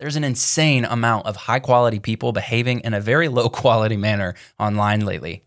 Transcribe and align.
There's 0.00 0.16
an 0.16 0.24
insane 0.24 0.86
amount 0.86 1.26
of 1.26 1.36
high 1.36 1.58
quality 1.58 1.98
people 1.98 2.32
behaving 2.32 2.80
in 2.80 2.94
a 2.94 3.02
very 3.02 3.28
low 3.38 3.50
quality 3.50 3.98
manner 3.98 4.34
online 4.58 5.04
lately. 5.04 5.42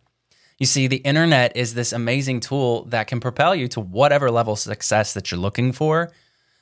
You 0.59 0.67
see, 0.67 0.85
the 0.85 0.97
internet 0.97 1.57
is 1.57 1.73
this 1.73 1.91
amazing 1.91 2.39
tool 2.39 2.85
that 2.85 3.07
can 3.07 3.19
propel 3.19 3.55
you 3.55 3.67
to 3.69 3.81
whatever 3.81 4.29
level 4.29 4.53
of 4.53 4.59
success 4.59 5.13
that 5.15 5.31
you're 5.31 5.39
looking 5.39 5.71
for. 5.71 6.11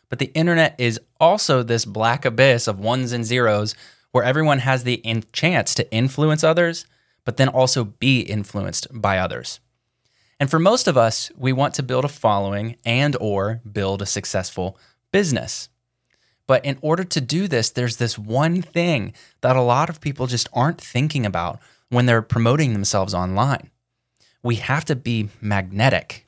But 0.07 0.19
the 0.19 0.31
internet 0.33 0.73
is 0.77 1.01
also 1.19 1.63
this 1.63 1.83
black 1.83 2.23
abyss 2.23 2.67
of 2.67 2.79
ones 2.79 3.11
and 3.11 3.25
zeros 3.25 3.75
where 4.11 4.23
everyone 4.23 4.59
has 4.59 4.85
the 4.85 4.95
in- 4.95 5.25
chance 5.33 5.75
to 5.75 5.91
influence 5.93 6.45
others, 6.45 6.85
but 7.25 7.35
then 7.35 7.49
also 7.49 7.83
be 7.83 8.21
influenced 8.21 8.87
by 8.93 9.17
others. 9.17 9.59
And 10.39 10.49
for 10.49 10.59
most 10.59 10.87
of 10.87 10.97
us, 10.97 11.29
we 11.37 11.51
want 11.51 11.73
to 11.75 11.83
build 11.83 12.05
a 12.05 12.09
following 12.09 12.77
and 12.85 13.17
or 13.19 13.61
build 13.69 14.01
a 14.01 14.05
successful 14.05 14.79
business. 15.11 15.67
But 16.51 16.65
in 16.65 16.77
order 16.81 17.05
to 17.05 17.21
do 17.21 17.47
this, 17.47 17.69
there's 17.69 17.95
this 17.95 18.19
one 18.19 18.61
thing 18.61 19.13
that 19.39 19.55
a 19.55 19.61
lot 19.61 19.89
of 19.89 20.01
people 20.01 20.27
just 20.27 20.49
aren't 20.51 20.81
thinking 20.81 21.25
about 21.25 21.61
when 21.87 22.07
they're 22.07 22.21
promoting 22.21 22.73
themselves 22.73 23.13
online. 23.13 23.69
We 24.43 24.55
have 24.55 24.83
to 24.91 24.97
be 24.97 25.29
magnetic. 25.39 26.27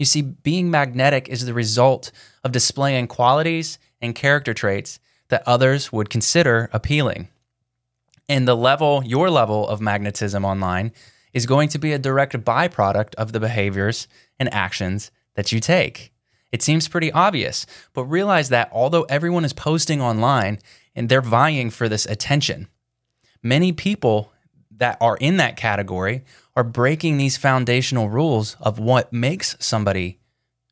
You 0.00 0.04
see, 0.04 0.20
being 0.20 0.68
magnetic 0.68 1.28
is 1.28 1.46
the 1.46 1.54
result 1.54 2.10
of 2.42 2.50
displaying 2.50 3.06
qualities 3.06 3.78
and 4.00 4.16
character 4.16 4.52
traits 4.52 4.98
that 5.28 5.46
others 5.46 5.92
would 5.92 6.10
consider 6.10 6.68
appealing. 6.72 7.28
And 8.28 8.48
the 8.48 8.56
level, 8.56 9.04
your 9.04 9.30
level 9.30 9.68
of 9.68 9.80
magnetism 9.80 10.44
online 10.44 10.90
is 11.32 11.46
going 11.46 11.68
to 11.68 11.78
be 11.78 11.92
a 11.92 12.00
direct 12.00 12.32
byproduct 12.44 13.14
of 13.14 13.30
the 13.30 13.38
behaviors 13.38 14.08
and 14.40 14.52
actions 14.52 15.12
that 15.36 15.52
you 15.52 15.60
take. 15.60 16.09
It 16.52 16.62
seems 16.62 16.88
pretty 16.88 17.12
obvious, 17.12 17.66
but 17.94 18.04
realize 18.04 18.48
that 18.48 18.70
although 18.72 19.04
everyone 19.04 19.44
is 19.44 19.52
posting 19.52 20.00
online 20.00 20.58
and 20.94 21.08
they're 21.08 21.22
vying 21.22 21.70
for 21.70 21.88
this 21.88 22.06
attention, 22.06 22.68
many 23.42 23.72
people 23.72 24.32
that 24.76 24.96
are 25.00 25.16
in 25.18 25.36
that 25.36 25.56
category 25.56 26.24
are 26.56 26.64
breaking 26.64 27.18
these 27.18 27.36
foundational 27.36 28.08
rules 28.08 28.56
of 28.60 28.78
what 28.78 29.12
makes 29.12 29.56
somebody 29.60 30.18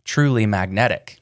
truly 0.05 0.47
magnetic. 0.47 1.21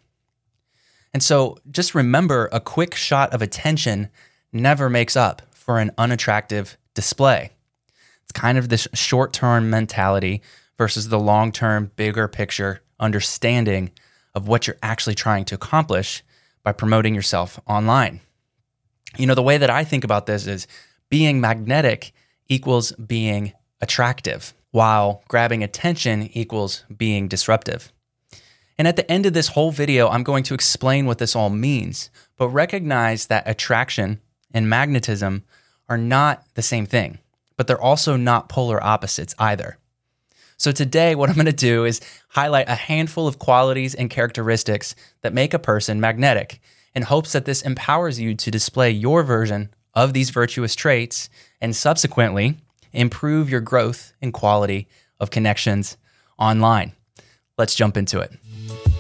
And 1.13 1.23
so 1.23 1.59
just 1.71 1.95
remember 1.95 2.49
a 2.53 2.61
quick 2.61 2.95
shot 2.95 3.33
of 3.33 3.43
attention 3.43 4.09
never 4.53 4.89
makes 4.89 5.17
up 5.17 5.43
for 5.51 5.79
an 5.81 5.91
unattractive 5.99 6.79
display. 6.95 7.51
It's 8.23 8.33
kind 8.33 8.57
of 8.57 8.69
this 8.69 8.89
short 8.95 9.33
term 9.33 9.69
mentality 9.69 10.43
versus 10.79 11.09
the 11.09 11.19
long 11.19 11.53
term, 11.53 11.91
bigger 11.97 12.29
picture 12.29 12.83
understanding 12.99 13.91
of 14.37 14.47
what 14.47 14.67
you're 14.67 14.77
actually 14.83 15.17
trying 15.17 15.45
to 15.47 15.57
accomplish 15.57 16.23
by 16.63 16.71
promoting 16.71 17.15
yourself 17.15 17.59
online. 17.67 18.21
You 19.17 19.27
know, 19.27 19.35
the 19.35 19.43
way 19.43 19.59
that 19.59 19.71
I 19.71 19.83
think 19.83 20.05
about 20.05 20.27
this 20.27 20.47
is 20.47 20.69
being 21.11 21.41
magnetic 21.41 22.13
equals 22.47 22.93
being 22.93 23.53
attractive, 23.81 24.55
while 24.71 25.25
grabbing 25.27 25.65
attention 25.65 26.31
equals 26.35 26.85
being 26.97 27.27
disruptive. 27.27 27.93
And 28.79 28.87
at 28.87 28.95
the 28.95 29.11
end 29.11 29.27
of 29.27 29.33
this 29.33 29.49
whole 29.49 29.73
video, 29.73 30.09
I'm 30.09 30.23
going 30.23 30.45
to 30.45 30.55
explain 30.55 31.07
what 31.07 31.19
this 31.19 31.35
all 31.35 31.51
means, 31.51 32.11
but 32.37 32.51
recognize 32.51 33.27
that 33.27 33.49
attraction 33.49 34.21
and 34.55 34.69
magnetism 34.69 35.43
are 35.89 35.99
not 35.99 36.45
the 36.55 36.63
same 36.63 36.87
thing 36.87 37.19
but 37.57 37.67
they're 37.67 37.81
also 37.81 38.17
not 38.17 38.49
polar 38.49 38.83
opposites 38.83 39.35
either. 39.39 39.79
So, 40.59 40.73
today, 40.73 41.15
what 41.15 41.29
I'm 41.29 41.35
going 41.35 41.45
to 41.45 41.53
do 41.53 41.85
is 41.85 42.01
highlight 42.29 42.67
a 42.67 42.75
handful 42.75 43.29
of 43.29 43.39
qualities 43.39 43.95
and 43.95 44.09
characteristics 44.09 44.95
that 45.21 45.35
make 45.35 45.53
a 45.53 45.59
person 45.59 46.01
magnetic 46.01 46.63
in 46.95 47.03
hopes 47.03 47.33
that 47.33 47.45
this 47.45 47.61
empowers 47.61 48.19
you 48.19 48.35
to 48.35 48.51
display 48.51 48.91
your 48.91 49.23
version 49.23 49.69
of 49.93 50.15
these 50.15 50.31
virtuous 50.31 50.75
traits 50.75 51.29
and 51.61 51.77
subsequently 51.77 52.57
improve 52.95 53.51
your 53.51 53.61
growth 53.61 54.15
and 54.23 54.33
quality 54.33 54.89
of 55.21 55.31
connections 55.31 55.99
online. 56.39 56.93
Let's 57.59 57.75
jump 57.75 57.99
into 57.99 58.21
it. 58.21 58.33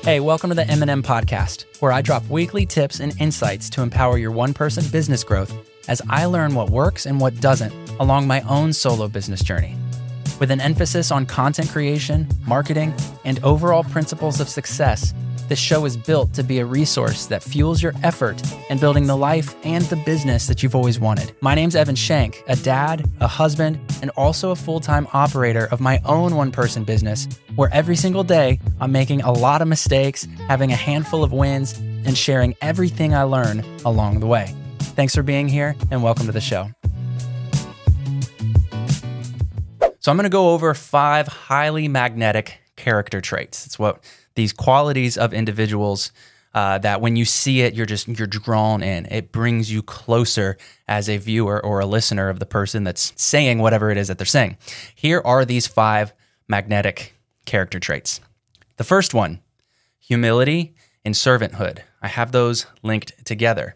Hey, 0.03 0.21
welcome 0.21 0.50
to 0.50 0.55
the 0.55 0.69
M&M 0.69 1.03
podcast, 1.03 1.65
where 1.81 1.91
I 1.91 2.03
drop 2.03 2.28
weekly 2.28 2.67
tips 2.67 3.00
and 3.00 3.19
insights 3.19 3.71
to 3.71 3.83
empower 3.83 4.19
your 4.19 4.31
one-person 4.31 4.84
business 4.93 5.25
growth 5.25 5.55
as 5.88 6.03
I 6.11 6.27
learn 6.27 6.55
what 6.55 6.69
works 6.69 7.06
and 7.06 7.19
what 7.19 7.41
doesn't 7.41 7.73
along 7.99 8.27
my 8.27 8.43
own 8.43 8.75
solo 8.75 9.09
business 9.09 9.43
journey. 9.43 9.75
With 10.39 10.51
an 10.51 10.61
emphasis 10.61 11.11
on 11.11 11.25
content 11.25 11.71
creation, 11.71 12.29
marketing, 12.47 12.93
and 13.25 13.43
overall 13.43 13.85
principles 13.85 14.39
of 14.39 14.51
success, 14.51 15.15
this 15.49 15.59
show 15.59 15.87
is 15.87 15.97
built 15.97 16.35
to 16.35 16.43
be 16.43 16.59
a 16.59 16.67
resource 16.67 17.25
that 17.27 17.43
fuels 17.43 17.83
your 17.83 17.95
effort 18.03 18.43
in 18.69 18.79
building 18.79 19.07
the 19.07 19.17
life 19.17 19.55
and 19.65 19.85
the 19.87 19.97
business 19.97 20.47
that 20.49 20.63
you've 20.63 20.75
always 20.75 21.01
wanted. 21.01 21.33
My 21.41 21.55
name's 21.55 21.75
Evan 21.75 21.95
Shank, 21.95 22.43
a 22.49 22.57
dad, 22.57 23.09
a 23.21 23.27
husband, 23.27 23.79
and 24.03 24.11
also 24.11 24.51
a 24.51 24.57
full 24.57 24.81
time 24.81 25.09
operator 25.15 25.69
of 25.71 25.81
my 25.81 26.03
own 26.05 26.35
one 26.35 26.53
person 26.53 26.85
business, 26.85 27.27
where 27.55 27.73
every 27.73 27.97
single 27.97 28.25
day 28.25 28.61
I'm 28.79 28.93
making 28.93 29.23
a 29.23 29.33
lot 29.33 29.63
of 29.63 29.69
mistakes, 29.69 30.29
having 30.49 30.71
a 30.71 30.77
handful 30.77 31.25
of 31.25 31.33
wins, 31.33 31.79
and 31.79 32.19
sharing 32.19 32.55
everything 32.61 33.15
I 33.15 33.23
learn 33.23 33.65
along 33.87 34.21
the 34.21 34.27
way. 34.27 34.55
Thanks 34.79 35.15
for 35.15 35.23
being 35.23 35.49
here 35.49 35.75
and 35.91 36.03
welcome 36.03 36.27
to 36.27 36.33
the 36.33 36.43
show. 36.43 36.75
So, 40.06 40.12
I'm 40.12 40.17
going 40.17 40.22
to 40.22 40.31
go 40.31 40.50
over 40.50 40.72
five 40.72 41.27
highly 41.27 41.89
magnetic 41.89 42.61
character 42.77 43.21
traits. 43.21 43.67
It's 43.67 43.77
what 43.77 44.05
these 44.37 44.53
qualities 44.53 45.19
of 45.19 45.34
individuals 45.34 46.12
uh, 46.55 46.78
that 46.78 47.00
when 47.00 47.17
you 47.17 47.25
see 47.25 47.62
it, 47.62 47.75
you're 47.75 47.87
just 47.87 48.06
you're 48.06 48.28
drawn 48.28 48.84
in. 48.84 49.06
It 49.06 49.33
brings 49.33 49.72
you 49.72 49.83
closer 49.83 50.59
as 50.87 51.09
a 51.09 51.17
viewer 51.17 51.61
or 51.61 51.81
a 51.81 51.87
listener 51.87 52.28
of 52.28 52.39
the 52.39 52.47
person 52.47 52.84
that's 52.84 53.21
saying 53.21 53.59
whatever 53.59 53.91
it 53.91 53.99
is 53.99 54.06
that 54.06 54.17
they're 54.17 54.27
saying. 54.27 54.59
Here 54.94 55.21
are 55.25 55.44
these 55.44 55.67
five 55.67 56.12
magnetic 56.47 57.17
character 57.44 57.81
traits. 57.81 58.21
The 58.77 58.84
first 58.84 59.12
one, 59.12 59.41
humility 59.99 60.77
and 61.05 61.17
servanthood. 61.17 61.81
I 62.00 62.06
have 62.06 62.31
those 62.31 62.67
linked 62.81 63.27
together. 63.27 63.75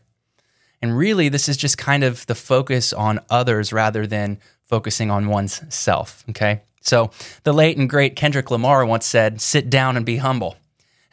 And 0.80 0.96
really, 0.96 1.28
this 1.28 1.48
is 1.48 1.56
just 1.56 1.76
kind 1.76 2.04
of 2.04 2.24
the 2.26 2.36
focus 2.36 2.92
on 2.92 3.18
others 3.28 3.72
rather 3.72 4.06
than 4.06 4.38
focusing 4.70 5.10
on 5.10 5.26
one's 5.26 5.60
self. 5.74 6.24
Okay. 6.30 6.62
So 6.80 7.10
the 7.42 7.52
late 7.52 7.76
and 7.76 7.90
great 7.90 8.16
Kendrick 8.16 8.50
Lamar 8.50 8.86
once 8.86 9.04
said, 9.04 9.40
sit 9.40 9.68
down 9.68 9.96
and 9.96 10.06
be 10.06 10.16
humble. 10.16 10.56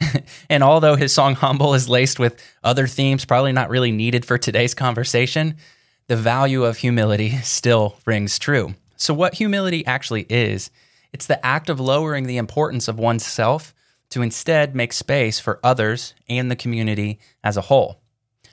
and 0.48 0.62
although 0.62 0.94
his 0.94 1.12
song 1.12 1.34
Humble 1.34 1.74
is 1.74 1.88
laced 1.88 2.20
with 2.20 2.40
other 2.62 2.86
themes, 2.86 3.24
probably 3.24 3.52
not 3.52 3.68
really 3.68 3.90
needed 3.90 4.24
for 4.24 4.38
today's 4.38 4.72
conversation, 4.72 5.56
the 6.06 6.16
value 6.16 6.64
of 6.64 6.78
humility 6.78 7.36
still 7.38 7.96
rings 8.06 8.38
true. 8.38 8.76
So, 8.96 9.12
what 9.12 9.34
humility 9.34 9.84
actually 9.86 10.24
is, 10.30 10.70
it's 11.12 11.26
the 11.26 11.44
act 11.44 11.68
of 11.68 11.80
lowering 11.80 12.26
the 12.26 12.36
importance 12.36 12.86
of 12.86 12.98
oneself 12.98 13.74
to 14.10 14.22
instead 14.22 14.74
make 14.74 14.92
space 14.92 15.40
for 15.40 15.58
others 15.64 16.14
and 16.28 16.48
the 16.48 16.56
community 16.56 17.18
as 17.42 17.56
a 17.56 17.62
whole. 17.62 18.00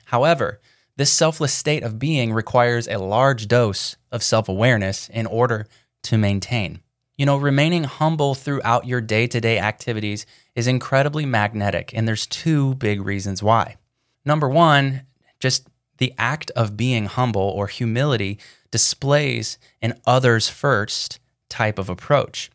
However, 0.06 0.60
this 0.96 1.12
selfless 1.12 1.52
state 1.52 1.82
of 1.82 1.98
being 1.98 2.32
requires 2.32 2.88
a 2.88 2.98
large 2.98 3.48
dose 3.48 3.96
of 4.10 4.22
self 4.22 4.48
awareness 4.48 5.08
in 5.08 5.26
order 5.26 5.66
to 6.04 6.18
maintain. 6.18 6.80
You 7.16 7.26
know, 7.26 7.36
remaining 7.36 7.84
humble 7.84 8.34
throughout 8.34 8.86
your 8.86 9.00
day 9.00 9.26
to 9.26 9.40
day 9.40 9.58
activities 9.58 10.26
is 10.54 10.66
incredibly 10.66 11.26
magnetic, 11.26 11.92
and 11.94 12.06
there's 12.06 12.26
two 12.26 12.74
big 12.74 13.02
reasons 13.02 13.42
why. 13.42 13.76
Number 14.24 14.48
one, 14.48 15.02
just 15.40 15.68
the 15.98 16.12
act 16.18 16.50
of 16.52 16.76
being 16.76 17.06
humble 17.06 17.42
or 17.42 17.68
humility 17.68 18.38
displays 18.70 19.58
an 19.80 19.98
others 20.06 20.48
first 20.48 21.18
type 21.48 21.78
of 21.78 21.88
approach. 21.88 22.50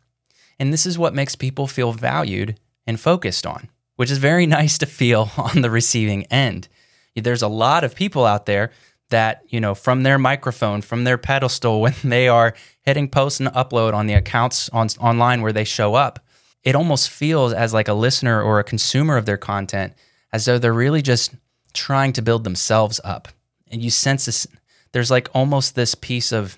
And 0.59 0.71
this 0.71 0.85
is 0.85 0.99
what 0.99 1.15
makes 1.15 1.35
people 1.35 1.65
feel 1.65 1.91
valued 1.91 2.59
and 2.85 2.99
focused 2.99 3.47
on, 3.47 3.69
which 3.95 4.11
is 4.11 4.17
very 4.19 4.45
nice 4.59 4.77
to 4.79 4.85
feel 4.85 5.31
on 5.37 5.61
the 5.61 5.71
receiving 5.71 6.23
end 6.25 6.67
there's 7.15 7.41
a 7.41 7.47
lot 7.47 7.83
of 7.83 7.95
people 7.95 8.25
out 8.25 8.45
there 8.45 8.71
that 9.09 9.41
you 9.47 9.59
know 9.59 9.75
from 9.75 10.03
their 10.03 10.17
microphone 10.17 10.81
from 10.81 11.03
their 11.03 11.17
pedestal 11.17 11.81
when 11.85 11.93
they 12.03 12.27
are 12.27 12.53
hitting 12.83 13.09
post 13.09 13.39
and 13.39 13.49
upload 13.49 13.93
on 13.93 14.07
the 14.07 14.13
accounts 14.13 14.69
on 14.69 14.87
online 14.99 15.41
where 15.41 15.53
they 15.53 15.63
show 15.65 15.95
up 15.95 16.19
it 16.63 16.75
almost 16.75 17.09
feels 17.09 17.53
as 17.53 17.73
like 17.73 17.87
a 17.87 17.93
listener 17.93 18.41
or 18.41 18.59
a 18.59 18.63
consumer 18.63 19.17
of 19.17 19.25
their 19.25 19.37
content 19.37 19.93
as 20.31 20.45
though 20.45 20.57
they're 20.57 20.73
really 20.73 21.01
just 21.01 21.33
trying 21.73 22.13
to 22.13 22.21
build 22.21 22.43
themselves 22.43 22.99
up. 23.03 23.27
And 23.71 23.81
you 23.81 23.89
sense 23.89 24.25
this 24.25 24.47
there's 24.91 25.11
like 25.11 25.29
almost 25.33 25.75
this 25.75 25.95
piece 25.95 26.31
of 26.31 26.57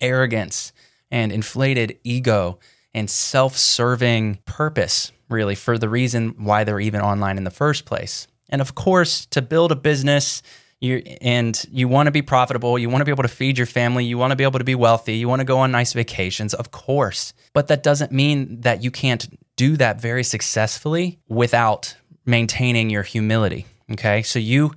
arrogance 0.00 0.72
and 1.10 1.32
inflated 1.32 1.98
ego 2.04 2.58
and 2.94 3.10
self-serving 3.10 4.38
purpose 4.44 5.12
really 5.28 5.54
for 5.54 5.76
the 5.76 5.88
reason 5.88 6.34
why 6.38 6.62
they're 6.62 6.80
even 6.80 7.00
online 7.00 7.36
in 7.36 7.44
the 7.44 7.50
first 7.50 7.84
place 7.84 8.28
and 8.52 8.60
of 8.60 8.76
course, 8.76 9.26
to 9.26 9.42
build 9.42 9.72
a 9.72 9.76
business, 9.76 10.42
you 10.78 10.98
and 11.20 11.64
you 11.72 11.88
want 11.88 12.06
to 12.06 12.10
be 12.10 12.22
profitable, 12.22 12.78
you 12.78 12.90
want 12.90 13.00
to 13.00 13.04
be 13.04 13.10
able 13.10 13.22
to 13.22 13.28
feed 13.28 13.56
your 13.56 13.66
family, 13.66 14.04
you 14.04 14.18
want 14.18 14.30
to 14.30 14.36
be 14.36 14.44
able 14.44 14.58
to 14.58 14.64
be 14.64 14.74
wealthy, 14.74 15.16
you 15.16 15.28
want 15.28 15.40
to 15.40 15.44
go 15.44 15.58
on 15.58 15.72
nice 15.72 15.94
vacations, 15.94 16.52
of 16.52 16.70
course. 16.70 17.32
But 17.54 17.68
that 17.68 17.82
doesn't 17.82 18.12
mean 18.12 18.60
that 18.60 18.84
you 18.84 18.90
can't 18.90 19.26
do 19.56 19.76
that 19.78 20.00
very 20.00 20.22
successfully 20.22 21.18
without 21.28 21.96
maintaining 22.26 22.90
your 22.90 23.02
humility. 23.02 23.66
Okay? 23.90 24.22
So 24.22 24.38
you 24.38 24.72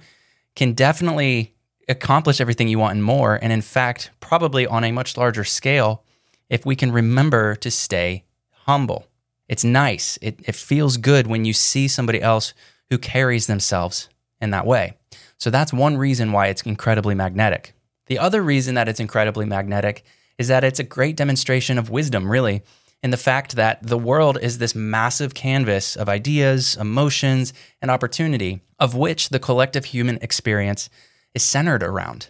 can 0.56 0.74
definitely 0.74 1.54
accomplish 1.90 2.40
everything 2.40 2.68
you 2.68 2.80
want 2.80 2.94
and 2.94 3.04
more. 3.04 3.38
And 3.42 3.52
in 3.52 3.62
fact, 3.62 4.10
probably 4.20 4.66
on 4.66 4.84
a 4.84 4.92
much 4.92 5.18
larger 5.18 5.44
scale, 5.44 6.04
if 6.50 6.66
we 6.66 6.76
can 6.76 6.92
remember 6.92 7.56
to 7.56 7.70
stay 7.70 8.24
humble. 8.66 9.06
It's 9.48 9.64
nice. 9.64 10.18
It, 10.22 10.40
it 10.44 10.56
feels 10.56 10.98
good 10.98 11.28
when 11.28 11.46
you 11.46 11.54
see 11.54 11.88
somebody 11.88 12.22
else 12.22 12.54
who 12.90 12.98
carries 12.98 13.48
themselves 13.48 14.10
in 14.40 14.52
that 14.52 14.66
way. 14.66 14.94
So 15.38 15.50
that's 15.50 15.74
one 15.74 15.98
reason 15.98 16.32
why 16.32 16.48
it's 16.48 16.62
incredibly 16.62 17.16
magnetic. 17.16 17.74
The 18.08 18.20
other 18.20 18.42
reason 18.44 18.76
that 18.76 18.88
it's 18.88 19.00
incredibly 19.00 19.46
magnetic 19.46 20.04
is 20.38 20.48
that 20.48 20.64
it's 20.64 20.80
a 20.80 20.84
great 20.84 21.16
demonstration 21.16 21.78
of 21.78 21.90
wisdom, 21.90 22.30
really, 22.30 22.62
in 23.02 23.12
the 23.12 23.18
fact 23.18 23.56
that 23.56 23.86
the 23.86 23.98
world 23.98 24.38
is 24.42 24.58
this 24.58 24.76
massive 24.76 25.34
canvas 25.34 25.96
of 25.96 26.10
ideas, 26.10 26.76
emotions, 26.76 27.54
and 27.82 27.90
opportunity, 27.90 28.62
of 28.80 28.96
which 28.96 29.30
the 29.30 29.40
collective 29.40 29.86
human 29.86 30.18
experience 30.22 30.90
is 31.34 31.44
centered 31.44 31.84
around. 31.84 32.30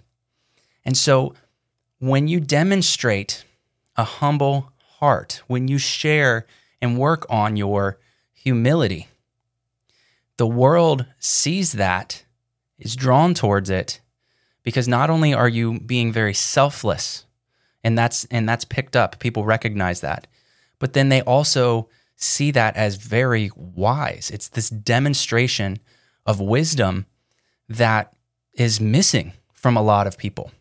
And 0.84 0.96
so 0.98 1.34
when 2.00 2.28
you 2.28 2.40
demonstrate 2.40 3.44
a 3.96 4.04
humble 4.04 4.72
heart, 5.00 5.42
when 5.48 5.68
you 5.68 5.78
share 5.78 6.46
and 6.82 7.00
work 7.00 7.26
on 7.30 7.56
your 7.56 7.98
humility, 8.34 9.08
the 10.38 10.48
world 10.48 11.06
sees 11.20 11.74
that, 11.74 12.26
is 12.78 12.96
drawn 12.96 13.34
towards 13.34 13.70
it, 13.70 14.02
because 14.64 14.88
not 14.88 15.10
only 15.10 15.34
are 15.34 15.48
you 15.48 15.80
being 15.80 16.12
very 16.12 16.34
selfless, 16.34 17.26
and 17.84 17.98
that's 17.98 18.26
and 18.26 18.50
that's 18.50 18.66
picked 18.66 18.96
up, 18.96 19.20
people 19.20 19.46
recognize 19.46 20.02
that, 20.02 20.28
but 20.80 20.94
then 20.94 21.10
they 21.10 21.22
also 21.22 21.88
see 22.16 22.52
that 22.52 22.76
as 22.76 22.96
very 22.96 23.52
wise. 23.56 24.32
It's 24.34 24.50
this 24.50 24.70
demonstration 24.70 25.80
of 26.26 26.40
wisdom 26.40 27.06
that 27.70 28.14
is 28.54 28.82
missing 28.82 29.34
from 29.54 29.78
a 29.78 29.82
lot 29.82 30.08
of 30.08 30.18
people. 30.18 30.52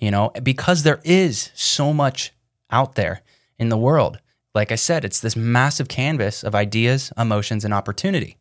You 0.00 0.10
know, 0.10 0.30
because 0.42 0.82
there 0.82 1.00
is 1.04 1.50
so 1.54 1.92
much 1.92 2.32
out 2.70 2.94
there 2.94 3.22
in 3.58 3.68
the 3.68 3.78
world. 3.78 4.18
Like 4.54 4.70
I 4.70 4.76
said, 4.76 5.04
it's 5.04 5.20
this 5.20 5.36
massive 5.36 5.88
canvas 5.88 6.44
of 6.44 6.54
ideas, 6.54 7.12
emotions, 7.16 7.64
and 7.64 7.72
opportunity. 7.74 8.36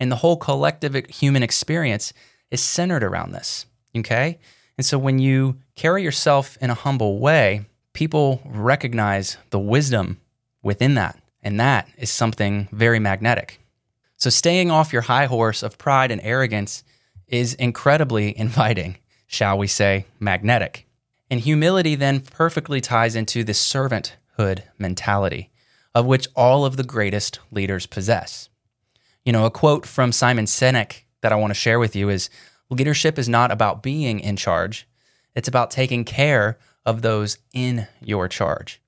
And 0.00 0.10
the 0.10 0.16
whole 0.16 0.36
collective 0.36 0.94
human 1.08 1.42
experience 1.42 2.12
is 2.50 2.62
centered 2.62 3.04
around 3.04 3.32
this. 3.32 3.66
Okay. 3.96 4.38
And 4.76 4.84
so 4.84 4.98
when 4.98 5.18
you 5.18 5.58
carry 5.76 6.02
yourself 6.02 6.58
in 6.60 6.70
a 6.70 6.74
humble 6.74 7.18
way, 7.18 7.66
people 7.92 8.42
recognize 8.44 9.36
the 9.50 9.58
wisdom 9.58 10.20
within 10.62 10.94
that. 10.94 11.18
And 11.42 11.60
that 11.60 11.88
is 11.96 12.10
something 12.10 12.68
very 12.72 12.98
magnetic. 12.98 13.60
So 14.16 14.30
staying 14.30 14.70
off 14.70 14.92
your 14.92 15.02
high 15.02 15.26
horse 15.26 15.62
of 15.62 15.78
pride 15.78 16.10
and 16.10 16.20
arrogance 16.22 16.82
is 17.28 17.54
incredibly 17.54 18.36
inviting, 18.44 18.98
shall 19.26 19.58
we 19.58 19.66
say, 19.66 20.06
magnetic. 20.18 20.86
And 21.30 21.40
humility 21.40 21.94
then 21.94 22.20
perfectly 22.20 22.80
ties 22.80 23.16
into 23.16 23.44
the 23.44 23.52
servanthood 23.52 24.62
mentality, 24.78 25.50
of 25.94 26.06
which 26.06 26.28
all 26.34 26.64
of 26.64 26.76
the 26.76 26.84
greatest 26.84 27.40
leaders 27.50 27.86
possess. 27.86 28.48
You 29.24 29.32
know, 29.32 29.46
a 29.46 29.50
quote 29.50 29.86
from 29.86 30.12
Simon 30.12 30.44
Sinek 30.44 31.02
that 31.22 31.32
I 31.32 31.36
want 31.36 31.50
to 31.50 31.58
share 31.58 31.78
with 31.78 31.96
you 31.96 32.10
is 32.10 32.28
leadership 32.68 33.18
is 33.18 33.28
not 33.28 33.50
about 33.50 33.82
being 33.82 34.20
in 34.20 34.36
charge, 34.36 34.86
it's 35.34 35.48
about 35.48 35.70
taking 35.70 36.04
care 36.04 36.58
of 36.84 37.02
those 37.02 37.38
in 37.52 37.88
your 38.00 38.28
charge. 38.28 38.80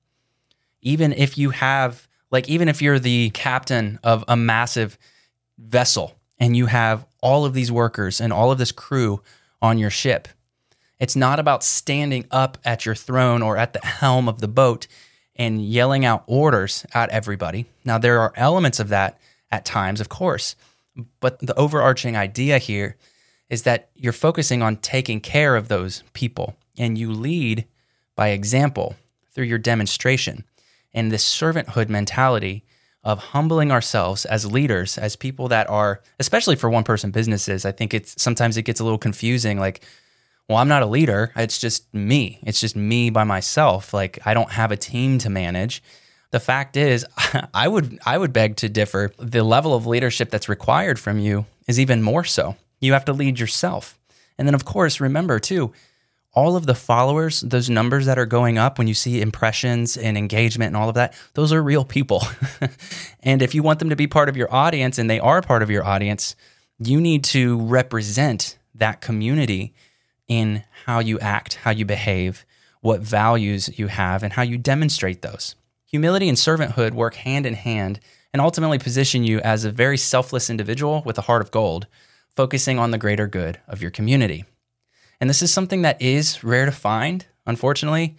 Even 0.81 1.11
if 1.11 1.37
you 1.37 1.49
have, 1.49 2.07
like, 2.29 2.47
even 2.47 2.69
if 2.69 2.81
you're 2.81 2.99
the 2.99 3.31
captain 3.31 3.99
of 4.03 4.23
a 4.27 4.37
massive 4.37 4.97
vessel 5.57 6.15
and 6.37 6.55
you 6.55 6.67
have 6.67 7.05
all 7.21 7.43
of 7.43 7.53
these 7.53 7.71
workers 7.71 8.21
and 8.21 8.31
all 8.31 8.51
of 8.51 8.59
this 8.59 8.71
crew 8.71 9.21
on 9.61 9.79
your 9.79 9.89
ship, 9.89 10.27
it's 10.99 11.15
not 11.15 11.39
about 11.39 11.63
standing 11.63 12.25
up 12.29 12.57
at 12.63 12.85
your 12.85 12.95
throne 12.95 13.41
or 13.41 13.57
at 13.57 13.73
the 13.73 13.85
helm 13.85 14.29
of 14.29 14.39
the 14.39 14.47
boat 14.47 14.87
and 15.35 15.63
yelling 15.63 16.05
out 16.05 16.23
orders 16.27 16.85
at 16.93 17.09
everybody. 17.09 17.65
Now, 17.83 17.97
there 17.97 18.19
are 18.19 18.33
elements 18.35 18.79
of 18.79 18.89
that 18.89 19.19
at 19.51 19.65
times, 19.65 20.01
of 20.01 20.09
course, 20.09 20.55
but 21.19 21.39
the 21.39 21.55
overarching 21.55 22.15
idea 22.17 22.57
here 22.57 22.97
is 23.49 23.63
that 23.63 23.89
you're 23.95 24.13
focusing 24.13 24.61
on 24.61 24.77
taking 24.77 25.21
care 25.21 25.55
of 25.55 25.67
those 25.67 26.03
people 26.13 26.55
and 26.77 26.97
you 26.97 27.11
lead 27.11 27.65
by 28.15 28.29
example 28.29 28.95
through 29.31 29.45
your 29.45 29.57
demonstration. 29.57 30.43
And 30.93 31.11
this 31.11 31.23
servanthood 31.23 31.89
mentality 31.89 32.65
of 33.03 33.19
humbling 33.19 33.71
ourselves 33.71 34.25
as 34.25 34.51
leaders, 34.51 34.97
as 34.97 35.15
people 35.15 35.47
that 35.47 35.69
are, 35.69 36.01
especially 36.19 36.55
for 36.55 36.69
one 36.69 36.83
person 36.83 37.11
businesses, 37.11 37.65
I 37.65 37.71
think 37.71 37.93
it's 37.93 38.21
sometimes 38.21 38.57
it 38.57 38.63
gets 38.63 38.79
a 38.79 38.83
little 38.83 38.97
confusing. 38.97 39.59
Like, 39.59 39.85
well, 40.49 40.57
I'm 40.57 40.67
not 40.67 40.83
a 40.83 40.87
leader. 40.87 41.31
It's 41.35 41.59
just 41.59 41.93
me. 41.93 42.39
It's 42.43 42.59
just 42.59 42.75
me 42.75 43.09
by 43.09 43.23
myself. 43.23 43.93
Like 43.93 44.19
I 44.25 44.33
don't 44.33 44.51
have 44.51 44.71
a 44.71 44.77
team 44.77 45.19
to 45.19 45.29
manage. 45.29 45.81
The 46.31 46.39
fact 46.39 46.77
is, 46.77 47.05
I 47.53 47.67
would 47.67 47.99
I 48.05 48.17
would 48.17 48.33
beg 48.33 48.57
to 48.57 48.69
differ. 48.69 49.11
The 49.17 49.43
level 49.43 49.73
of 49.73 49.87
leadership 49.87 50.29
that's 50.29 50.49
required 50.49 50.99
from 50.99 51.19
you 51.19 51.45
is 51.67 51.79
even 51.79 52.01
more 52.01 52.23
so. 52.23 52.55
You 52.79 52.93
have 52.93 53.05
to 53.05 53.13
lead 53.13 53.39
yourself. 53.39 53.97
And 54.37 54.47
then 54.47 54.55
of 54.55 54.65
course, 54.65 54.99
remember 54.99 55.39
too, 55.39 55.73
all 56.33 56.55
of 56.55 56.67
the 56.67 56.75
followers, 56.75 57.41
those 57.41 57.69
numbers 57.69 58.05
that 58.05 58.19
are 58.19 58.25
going 58.27 58.59
up 58.59 58.77
when 58.77 58.87
you 58.87 58.93
see 58.93 59.21
impressions 59.21 59.97
and 59.97 60.17
engagement 60.17 60.67
and 60.67 60.77
all 60.77 60.89
of 60.89 60.95
that, 60.95 61.15
those 61.33 61.51
are 61.51 61.63
real 61.63 61.83
people. 61.83 62.21
and 63.23 63.41
if 63.41 63.55
you 63.55 63.63
want 63.63 63.79
them 63.79 63.89
to 63.89 63.95
be 63.95 64.05
part 64.05 64.29
of 64.29 64.37
your 64.37 64.53
audience 64.53 64.99
and 64.99 65.09
they 65.09 65.19
are 65.19 65.41
part 65.41 65.63
of 65.63 65.71
your 65.71 65.83
audience, 65.83 66.35
you 66.77 67.01
need 67.01 67.23
to 67.23 67.59
represent 67.61 68.57
that 68.75 69.01
community 69.01 69.73
in 70.27 70.63
how 70.85 70.99
you 70.99 71.17
act, 71.19 71.55
how 71.55 71.71
you 71.71 71.85
behave, 71.85 72.45
what 72.81 73.01
values 73.01 73.79
you 73.79 73.87
have, 73.87 74.21
and 74.21 74.33
how 74.33 74.43
you 74.43 74.57
demonstrate 74.57 75.23
those. 75.23 75.55
Humility 75.87 76.27
and 76.27 76.37
servanthood 76.37 76.91
work 76.91 77.15
hand 77.15 77.45
in 77.45 77.53
hand 77.53 78.01
and 78.33 78.41
ultimately 78.41 78.77
position 78.77 79.23
you 79.23 79.39
as 79.39 79.63
a 79.63 79.71
very 79.71 79.97
selfless 79.97 80.49
individual 80.49 81.01
with 81.05 81.17
a 81.17 81.21
heart 81.21 81.41
of 81.41 81.49
gold, 81.49 81.87
focusing 82.35 82.77
on 82.77 82.91
the 82.91 82.97
greater 82.97 83.25
good 83.25 83.59
of 83.67 83.81
your 83.81 83.89
community. 83.89 84.43
And 85.21 85.29
this 85.29 85.41
is 85.41 85.53
something 85.53 85.83
that 85.83 86.01
is 86.01 86.43
rare 86.43 86.65
to 86.65 86.73
find, 86.73 87.25
unfortunately, 87.45 88.17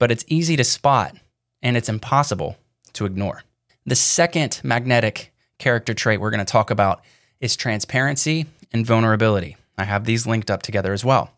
but 0.00 0.10
it's 0.10 0.24
easy 0.26 0.56
to 0.56 0.64
spot 0.64 1.14
and 1.62 1.76
it's 1.76 1.88
impossible 1.88 2.56
to 2.94 3.06
ignore. 3.06 3.44
The 3.86 3.94
second 3.94 4.60
magnetic 4.64 5.32
character 5.58 5.94
trait 5.94 6.20
we're 6.20 6.30
going 6.30 6.44
to 6.44 6.52
talk 6.52 6.70
about 6.70 7.02
is 7.40 7.56
transparency 7.56 8.46
and 8.72 8.84
vulnerability. 8.84 9.56
I 9.78 9.84
have 9.84 10.04
these 10.04 10.26
linked 10.26 10.50
up 10.50 10.62
together 10.62 10.92
as 10.92 11.04
well. 11.04 11.30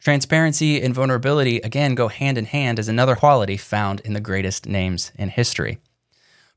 Transparency 0.00 0.80
and 0.80 0.94
vulnerability, 0.94 1.56
again, 1.58 1.94
go 1.94 2.08
hand 2.08 2.38
in 2.38 2.44
hand 2.44 2.78
as 2.78 2.88
another 2.88 3.16
quality 3.16 3.56
found 3.56 4.00
in 4.00 4.12
the 4.12 4.20
greatest 4.20 4.66
names 4.66 5.10
in 5.16 5.28
history. 5.28 5.78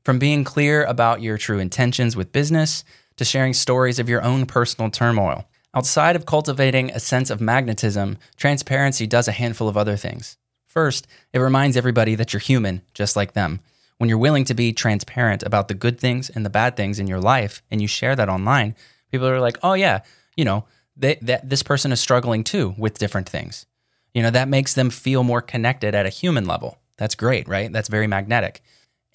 From 0.04 0.18
being 0.18 0.44
clear 0.44 0.84
about 0.84 1.22
your 1.22 1.38
true 1.38 1.58
intentions 1.58 2.16
with 2.16 2.32
business 2.32 2.84
to 3.16 3.24
sharing 3.24 3.52
stories 3.52 3.98
of 3.98 4.08
your 4.08 4.22
own 4.22 4.46
personal 4.46 4.90
turmoil. 4.90 5.44
Outside 5.74 6.16
of 6.16 6.26
cultivating 6.26 6.90
a 6.90 7.00
sense 7.00 7.30
of 7.30 7.40
magnetism, 7.40 8.18
transparency 8.36 9.06
does 9.06 9.26
a 9.26 9.32
handful 9.32 9.68
of 9.68 9.76
other 9.76 9.96
things. 9.96 10.36
First, 10.66 11.06
it 11.32 11.38
reminds 11.38 11.76
everybody 11.76 12.14
that 12.14 12.32
you're 12.32 12.40
human, 12.40 12.82
just 12.94 13.16
like 13.16 13.32
them. 13.32 13.60
When 13.98 14.08
you're 14.08 14.18
willing 14.18 14.44
to 14.46 14.54
be 14.54 14.72
transparent 14.72 15.42
about 15.42 15.68
the 15.68 15.74
good 15.74 15.98
things 15.98 16.30
and 16.30 16.44
the 16.44 16.50
bad 16.50 16.76
things 16.76 16.98
in 16.98 17.06
your 17.06 17.20
life 17.20 17.62
and 17.70 17.80
you 17.80 17.88
share 17.88 18.16
that 18.16 18.28
online, 18.28 18.74
people 19.10 19.26
are 19.28 19.40
like, 19.40 19.58
oh, 19.62 19.74
yeah, 19.74 20.00
you 20.36 20.44
know, 20.44 20.64
they, 20.96 21.16
that 21.22 21.48
this 21.48 21.62
person 21.62 21.92
is 21.92 22.00
struggling 22.00 22.44
too 22.44 22.74
with 22.78 22.98
different 22.98 23.28
things. 23.28 23.66
You 24.14 24.22
know, 24.22 24.30
that 24.30 24.48
makes 24.48 24.74
them 24.74 24.90
feel 24.90 25.24
more 25.24 25.40
connected 25.40 25.94
at 25.94 26.06
a 26.06 26.10
human 26.10 26.46
level. 26.46 26.78
That's 26.98 27.14
great, 27.14 27.48
right? 27.48 27.72
That's 27.72 27.88
very 27.88 28.06
magnetic. 28.06 28.62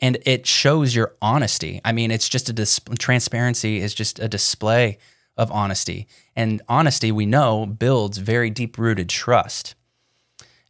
And 0.01 0.17
it 0.25 0.45
shows 0.45 0.95
your 0.95 1.15
honesty. 1.21 1.81
I 1.85 1.91
mean, 1.91 2.11
it's 2.11 2.29
just 2.29 2.49
a 2.49 2.53
dis- 2.53 2.79
transparency 2.99 3.77
is 3.77 3.93
just 3.93 4.19
a 4.19 4.27
display 4.27 4.97
of 5.35 5.51
honesty. 5.51 6.07
And 6.35 6.61
honesty, 6.67 7.11
we 7.11 7.25
know, 7.25 7.65
builds 7.65 8.17
very 8.17 8.49
deep 8.49 8.77
rooted 8.77 9.09
trust. 9.09 9.75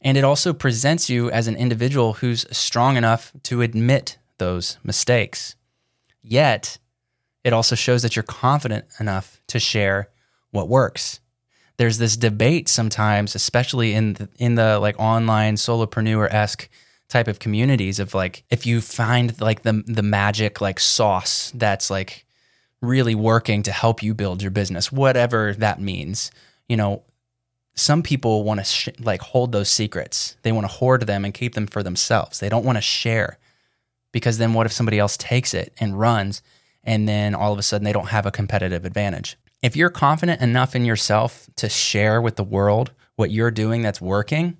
And 0.01 0.17
it 0.17 0.23
also 0.23 0.53
presents 0.53 1.09
you 1.09 1.31
as 1.31 1.47
an 1.47 1.55
individual 1.55 2.13
who's 2.13 2.45
strong 2.55 2.97
enough 2.97 3.31
to 3.43 3.61
admit 3.61 4.17
those 4.37 4.77
mistakes. 4.83 5.55
Yet, 6.21 6.77
it 7.43 7.53
also 7.53 7.75
shows 7.75 8.01
that 8.03 8.15
you're 8.15 8.23
confident 8.23 8.85
enough 8.99 9.41
to 9.47 9.59
share 9.59 10.09
what 10.51 10.69
works. 10.69 11.19
There's 11.77 11.97
this 11.99 12.17
debate 12.17 12.67
sometimes, 12.67 13.35
especially 13.35 13.93
in 13.93 14.13
the, 14.13 14.29
in 14.39 14.55
the 14.55 14.79
like 14.79 14.99
online 14.99 15.55
solopreneur 15.55 16.31
esque 16.33 16.69
type 17.09 17.27
of 17.27 17.39
communities 17.39 17.99
of 17.99 18.13
like 18.13 18.43
if 18.49 18.65
you 18.65 18.81
find 18.81 19.39
like 19.39 19.61
the 19.61 19.83
the 19.85 20.03
magic 20.03 20.59
like 20.59 20.79
sauce 20.79 21.51
that's 21.55 21.89
like 21.89 22.25
really 22.81 23.15
working 23.15 23.63
to 23.63 23.71
help 23.71 24.03
you 24.03 24.13
build 24.13 24.41
your 24.41 24.51
business, 24.51 24.91
whatever 24.91 25.53
that 25.53 25.81
means. 25.81 26.31
You 26.67 26.77
know, 26.77 27.03
some 27.75 28.03
people 28.03 28.43
want 28.43 28.59
to 28.59 28.65
sh- 28.65 28.89
like 28.99 29.21
hold 29.21 29.51
those 29.51 29.69
secrets. 29.69 30.35
They 30.43 30.51
want 30.51 30.65
to 30.65 30.73
hoard 30.73 31.07
them 31.07 31.25
and 31.25 31.33
keep 31.33 31.55
them 31.55 31.67
for 31.67 31.83
themselves. 31.83 32.39
They 32.39 32.49
don't 32.49 32.65
want 32.65 32.77
to 32.77 32.81
share 32.81 33.37
because 34.11 34.37
then 34.37 34.53
what 34.53 34.65
if 34.65 34.71
somebody 34.71 34.99
else 34.99 35.17
takes 35.17 35.53
it 35.53 35.73
and 35.79 35.99
runs 35.99 36.41
and 36.83 37.07
then 37.07 37.35
all 37.35 37.53
of 37.53 37.59
a 37.59 37.63
sudden 37.63 37.85
they 37.85 37.93
don't 37.93 38.09
have 38.09 38.25
a 38.25 38.31
competitive 38.31 38.85
advantage? 38.85 39.37
If 39.61 39.75
you're 39.75 39.89
confident 39.89 40.41
enough 40.41 40.75
in 40.75 40.85
yourself 40.85 41.49
to 41.55 41.67
share 41.67 42.21
with 42.21 42.35
the 42.35 42.43
world 42.43 42.91
what 43.15 43.31
you're 43.31 43.51
doing 43.51 43.81
that's 43.81 43.99
working, 43.99 44.57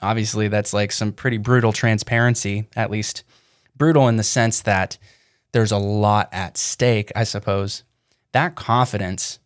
obviously 0.00 0.48
that's 0.48 0.72
like 0.72 0.92
some 0.92 1.12
pretty 1.12 1.36
brutal 1.36 1.72
transparency, 1.72 2.66
at 2.74 2.90
least 2.90 3.22
brutal 3.76 4.08
in 4.08 4.16
the 4.16 4.22
sense 4.22 4.62
that 4.62 4.96
there's 5.52 5.72
a 5.72 5.78
lot 5.78 6.28
at 6.32 6.56
stake, 6.56 7.12
I 7.14 7.24
suppose. 7.24 7.84
That 8.32 8.54
confidence 8.54 9.38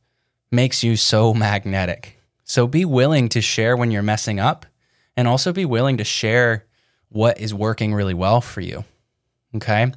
makes 0.50 0.84
you 0.84 0.96
so 0.96 1.34
magnetic. 1.34 2.18
So 2.44 2.66
be 2.66 2.84
willing 2.84 3.28
to 3.30 3.40
share 3.40 3.76
when 3.76 3.90
you're 3.90 4.02
messing 4.02 4.38
up 4.38 4.66
and 5.16 5.26
also 5.26 5.52
be 5.52 5.64
willing 5.64 5.96
to 5.96 6.04
share 6.04 6.66
what 7.08 7.38
is 7.38 7.52
working 7.52 7.94
really 7.94 8.14
well 8.14 8.40
for 8.40 8.60
you. 8.60 8.84
Okay. 9.56 9.92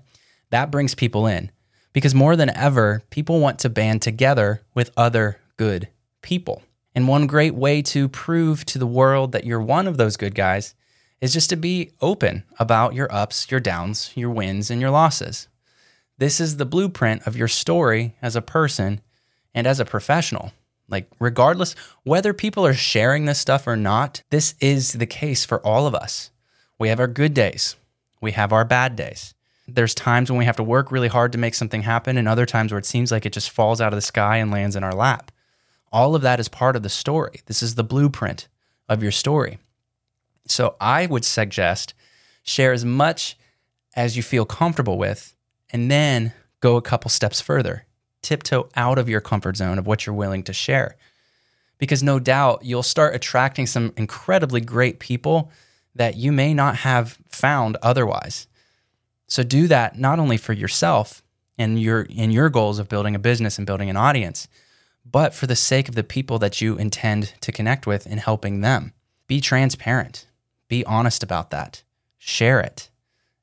That 0.50 0.72
brings 0.72 0.96
people 0.96 1.28
in 1.28 1.52
because 1.96 2.14
more 2.14 2.36
than 2.36 2.50
ever, 2.50 3.04
people 3.10 3.40
want 3.40 3.58
to 3.58 3.70
band 3.70 4.02
together 4.02 4.62
with 4.74 4.92
other 4.98 5.40
good 5.56 5.88
people. 6.22 6.62
And 6.94 7.08
one 7.08 7.26
great 7.26 7.56
way 7.56 7.82
to 7.84 8.10
prove 8.10 8.66
to 8.66 8.78
the 8.78 8.86
world 8.86 9.32
that 9.32 9.46
you're 9.46 9.62
one 9.62 9.88
of 9.88 9.96
those 9.96 10.18
good 10.18 10.36
guys 10.36 10.76
is 11.22 11.32
just 11.32 11.50
to 11.52 11.56
be 11.56 11.92
open 12.02 12.44
about 12.60 12.96
your 12.96 13.10
ups, 13.14 13.50
your 13.50 13.62
downs, 13.62 14.12
your 14.14 14.30
wins, 14.30 14.70
and 14.70 14.82
your 14.82 14.90
losses. 14.90 15.48
This 16.18 16.42
is 16.42 16.58
the 16.58 16.66
blueprint 16.66 17.26
of 17.26 17.38
your 17.38 17.48
story 17.48 18.16
as 18.22 18.36
a 18.36 18.42
person 18.42 19.00
and 19.54 19.66
as 19.66 19.80
a 19.80 19.86
professional. 19.86 20.52
Like, 20.90 21.10
regardless 21.18 21.78
whether 22.04 22.34
people 22.34 22.66
are 22.66 22.74
sharing 22.74 23.24
this 23.24 23.40
stuff 23.40 23.68
or 23.68 23.78
not, 23.78 24.22
this 24.32 24.56
is 24.60 24.94
the 24.94 25.06
case 25.06 25.46
for 25.46 25.66
all 25.66 25.88
of 25.88 25.96
us. 25.96 26.30
We 26.78 26.90
have 26.90 27.00
our 27.00 27.08
good 27.08 27.34
days, 27.34 27.78
we 28.20 28.34
have 28.34 28.52
our 28.52 28.66
bad 28.66 28.98
days. 28.98 29.35
There's 29.68 29.96
times 29.96 30.30
when 30.30 30.38
we 30.38 30.46
have 30.46 30.58
to 30.58 30.64
work 30.64 30.92
really 30.92 31.08
hard 31.08 31.32
to 31.32 31.38
make 31.38 31.56
something 31.56 31.82
happen, 31.82 32.18
and 32.18 32.28
other 32.28 32.46
times 32.46 32.72
where 32.72 32.80
it 32.80 32.86
seems 32.86 33.12
like 33.12 33.26
it 33.26 33.34
just 33.34 33.50
falls 33.50 33.82
out 33.82 33.94
of 33.94 33.98
the 33.98 34.02
sky 34.02 34.38
and 34.38 34.52
lands 34.52 34.76
in 34.76 34.84
our 34.84 34.94
lap. 34.94 35.32
All 35.92 36.16
of 36.16 36.22
that 36.22 36.40
is 36.40 36.50
part 36.50 36.76
of 36.76 36.84
the 36.84 36.90
story. 36.90 37.42
This 37.46 37.64
is 37.64 37.76
the 37.76 37.84
blueprint 37.84 38.48
of 38.88 39.02
your 39.02 39.12
story. 39.12 39.58
So 40.48 40.76
I 40.80 41.08
would 41.08 41.26
suggest 41.26 41.94
share 42.44 42.74
as 42.74 42.86
much 42.86 43.38
as 43.96 44.16
you 44.16 44.22
feel 44.24 44.46
comfortable 44.46 44.98
with, 44.98 45.36
and 45.72 45.90
then 45.90 46.34
go 46.60 46.76
a 46.76 46.82
couple 46.82 47.10
steps 47.10 47.42
further 47.42 47.86
tiptoe 48.26 48.68
out 48.76 48.98
of 48.98 49.08
your 49.08 49.22
comfort 49.22 49.56
zone 49.56 49.78
of 49.78 49.86
what 49.86 50.06
you're 50.06 50.16
willing 50.16 50.44
to 50.44 50.52
share. 50.52 50.98
Because 51.78 52.02
no 52.02 52.20
doubt 52.20 52.66
you'll 52.66 52.84
start 52.84 53.16
attracting 53.16 53.68
some 53.68 53.94
incredibly 53.96 54.62
great 54.62 55.00
people 55.00 55.52
that 55.94 56.16
you 56.18 56.32
may 56.32 56.54
not 56.54 56.78
have 56.78 57.20
found 57.30 57.78
otherwise. 57.82 58.48
So 59.28 59.44
do 59.44 59.68
that 59.68 59.98
not 59.98 60.20
only 60.20 60.38
for 60.38 60.54
yourself 60.54 61.24
and 61.58 61.82
your 61.82 62.04
in 62.04 62.32
your 62.32 62.50
goals 62.50 62.80
of 62.80 62.90
building 62.90 63.16
a 63.16 63.20
business 63.20 63.58
and 63.58 63.66
building 63.66 63.90
an 63.90 63.98
audience, 63.98 64.48
but 65.06 65.34
for 65.34 65.48
the 65.48 65.56
sake 65.56 65.88
of 65.88 65.96
the 65.96 66.04
people 66.04 66.40
that 66.40 66.62
you 66.62 66.78
intend 66.78 67.34
to 67.42 67.52
connect 67.52 67.88
with 67.88 68.06
and 68.06 68.20
helping 68.20 68.62
them. 68.62 68.94
Be 69.28 69.42
transparent. 69.42 70.28
Be 70.68 70.86
honest 70.86 71.24
about 71.24 71.52
that. 71.52 71.84
Share 72.18 72.60
it. 72.60 72.90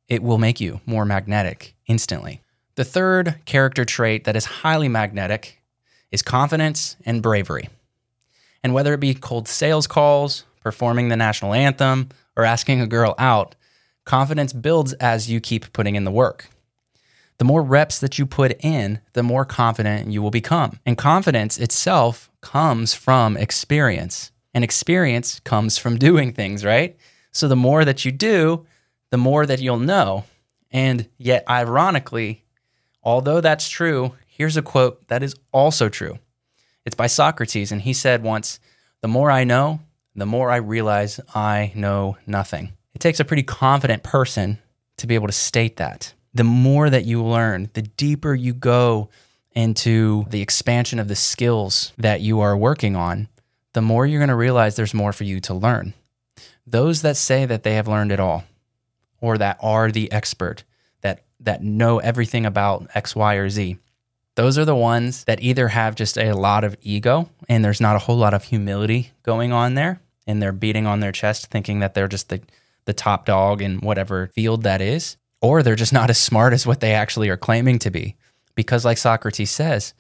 It 0.09 0.23
will 0.23 0.39
make 0.39 0.61
you 0.61 0.81
more 0.87 1.05
magnetic 1.05 1.75
instantly. 1.87 2.41
The 2.75 2.85
third 2.85 3.37
character 3.45 3.85
trait 3.85 4.25
that 4.25 4.37
is 4.37 4.45
highly 4.45 4.89
magnetic 4.89 5.62
is 6.11 6.23
confidence 6.23 6.97
and 7.05 7.23
bravery. 7.23 7.69
And 8.62 8.75
whether 8.75 8.95
it 8.95 9.01
be 9.01 9.15
cold 9.15 9.49
sales 9.49 9.87
calls, 9.87 10.45
performing 10.62 11.09
the 11.09 11.17
national 11.17 11.55
anthem, 11.55 12.11
or 12.37 12.45
asking 12.45 12.81
a 12.81 12.87
girl 12.87 13.15
out, 13.19 13.55
confidence 14.04 14.52
builds 14.52 14.92
as 14.94 15.30
you 15.30 15.40
keep 15.40 15.73
putting 15.73 15.94
in 15.94 16.04
the 16.04 16.11
work. 16.11 16.49
The 17.38 17.44
more 17.44 17.62
reps 17.62 17.99
that 17.99 18.18
you 18.18 18.26
put 18.26 18.56
in, 18.64 19.00
the 19.14 19.23
more 19.23 19.44
confident 19.44 20.12
you 20.12 20.23
will 20.23 20.30
become. 20.30 20.78
And 20.87 20.97
confidence 20.97 21.59
itself 21.59 22.30
comes 22.40 22.94
from 22.94 23.37
experience. 23.37 24.30
And 24.54 24.62
experience 24.62 25.40
comes 25.40 25.78
from 25.78 25.99
doing 26.09 26.32
things, 26.32 26.64
right? 26.64 26.97
So 27.32 27.49
the 27.49 27.56
more 27.56 27.85
that 27.85 28.04
you 28.04 28.12
do, 28.12 28.66
the 29.11 29.18
more 29.18 29.47
that 29.47 29.61
you'll 29.61 29.78
know. 29.78 30.25
And 30.71 31.09
yet, 31.18 31.44
ironically, 31.49 32.42
Although 33.02 33.40
that's 33.40 33.68
true, 33.68 34.14
here's 34.26 34.56
a 34.56 34.62
quote 34.62 35.09
that 35.09 35.23
is 35.23 35.35
also 35.50 35.88
true. 35.88 36.18
It's 36.85 36.94
by 36.94 37.09
Socrates, 37.09 37.73
and 37.73 37.82
he 37.82 37.92
said 37.92 38.23
once, 38.23 38.61
The 39.00 39.09
more 39.09 39.30
I 39.30 39.44
know, 39.44 39.80
the 40.14 40.26
more 40.26 40.50
I 40.50 40.56
realize 40.56 41.18
I 41.35 41.73
know 41.75 42.16
nothing. 42.26 42.73
It 42.95 43.01
takes 43.01 43.21
a 43.21 43.25
pretty 43.25 43.43
confident 43.43 44.03
person 44.03 44.59
to 44.99 45.07
be 45.07 45.15
able 45.15 45.29
to 45.29 45.33
state 45.33 45.77
that. 45.77 46.15
The 46.35 46.45
more 46.45 46.89
that 46.91 47.05
you 47.05 47.23
learn, 47.25 47.71
the 47.75 47.83
deeper 47.83 48.35
you 48.35 48.55
go 48.55 49.11
into 49.53 50.25
the 50.31 50.41
expansion 50.41 50.99
of 50.99 51.09
the 51.09 51.17
skills 51.17 51.93
that 51.99 52.21
you 52.21 52.41
are 52.41 52.57
working 52.57 52.97
on, 52.97 53.29
the 53.75 53.83
more 53.83 54.07
you're 54.07 54.21
going 54.21 54.29
to 54.29 54.35
realize 54.35 54.77
there's 54.77 54.95
more 54.95 55.13
for 55.13 55.25
you 55.25 55.41
to 55.41 55.55
learn. 55.55 55.95
Those 56.67 57.03
that 57.03 57.17
say 57.17 57.45
that 57.47 57.63
they 57.63 57.75
have 57.75 57.89
learned 57.89 58.13
it 58.13 58.21
all 58.21 58.45
or 59.21 59.39
that 59.39 59.59
are 59.61 59.91
the 59.91 60.11
expert 60.13 60.65
that 61.01 61.25
that 61.41 61.63
know 61.63 61.99
everything 61.99 62.47
about 62.47 62.89
X, 62.95 63.17
Y, 63.17 63.35
or 63.35 63.51
Z. 63.51 63.79
Those 64.35 64.57
are 64.57 64.65
the 64.65 64.77
ones 64.77 65.25
that 65.25 65.43
either 65.43 65.69
have 65.69 65.95
just 65.95 66.17
a 66.17 66.33
lot 66.33 66.65
of 66.65 66.77
ego 66.81 67.29
and 67.49 67.65
there's 67.65 67.81
not 67.81 67.97
a 67.97 68.01
whole 68.01 68.17
lot 68.17 68.33
of 68.33 68.45
humility 68.45 69.11
going 69.23 69.53
on 69.53 69.75
there, 69.75 70.01
and 70.27 70.41
they're 70.41 70.53
beating 70.53 70.87
on 70.87 71.01
their 71.01 71.13
chest 71.13 71.47
thinking 71.47 71.81
that 71.81 71.95
they're 71.95 72.09
just 72.09 72.29
the, 72.29 72.41
the 72.85 72.93
top 72.93 73.27
dog 73.27 73.62
in 73.62 73.79
whatever 73.79 74.29
field 74.35 74.62
that 74.62 74.81
is, 74.81 75.17
or 75.41 75.62
they're 75.62 75.77
just 75.77 75.93
not 75.93 76.11
as 76.11 76.19
smart 76.19 76.53
as 76.53 76.67
what 76.67 76.81
they 76.81 76.93
actually 76.93 77.29
are 77.29 77.37
claiming 77.37 77.79
to 77.81 77.91
be. 77.91 78.17
Because, 78.55 78.85
like 78.85 78.99
Socrates 78.99 79.51
says, 79.51 79.95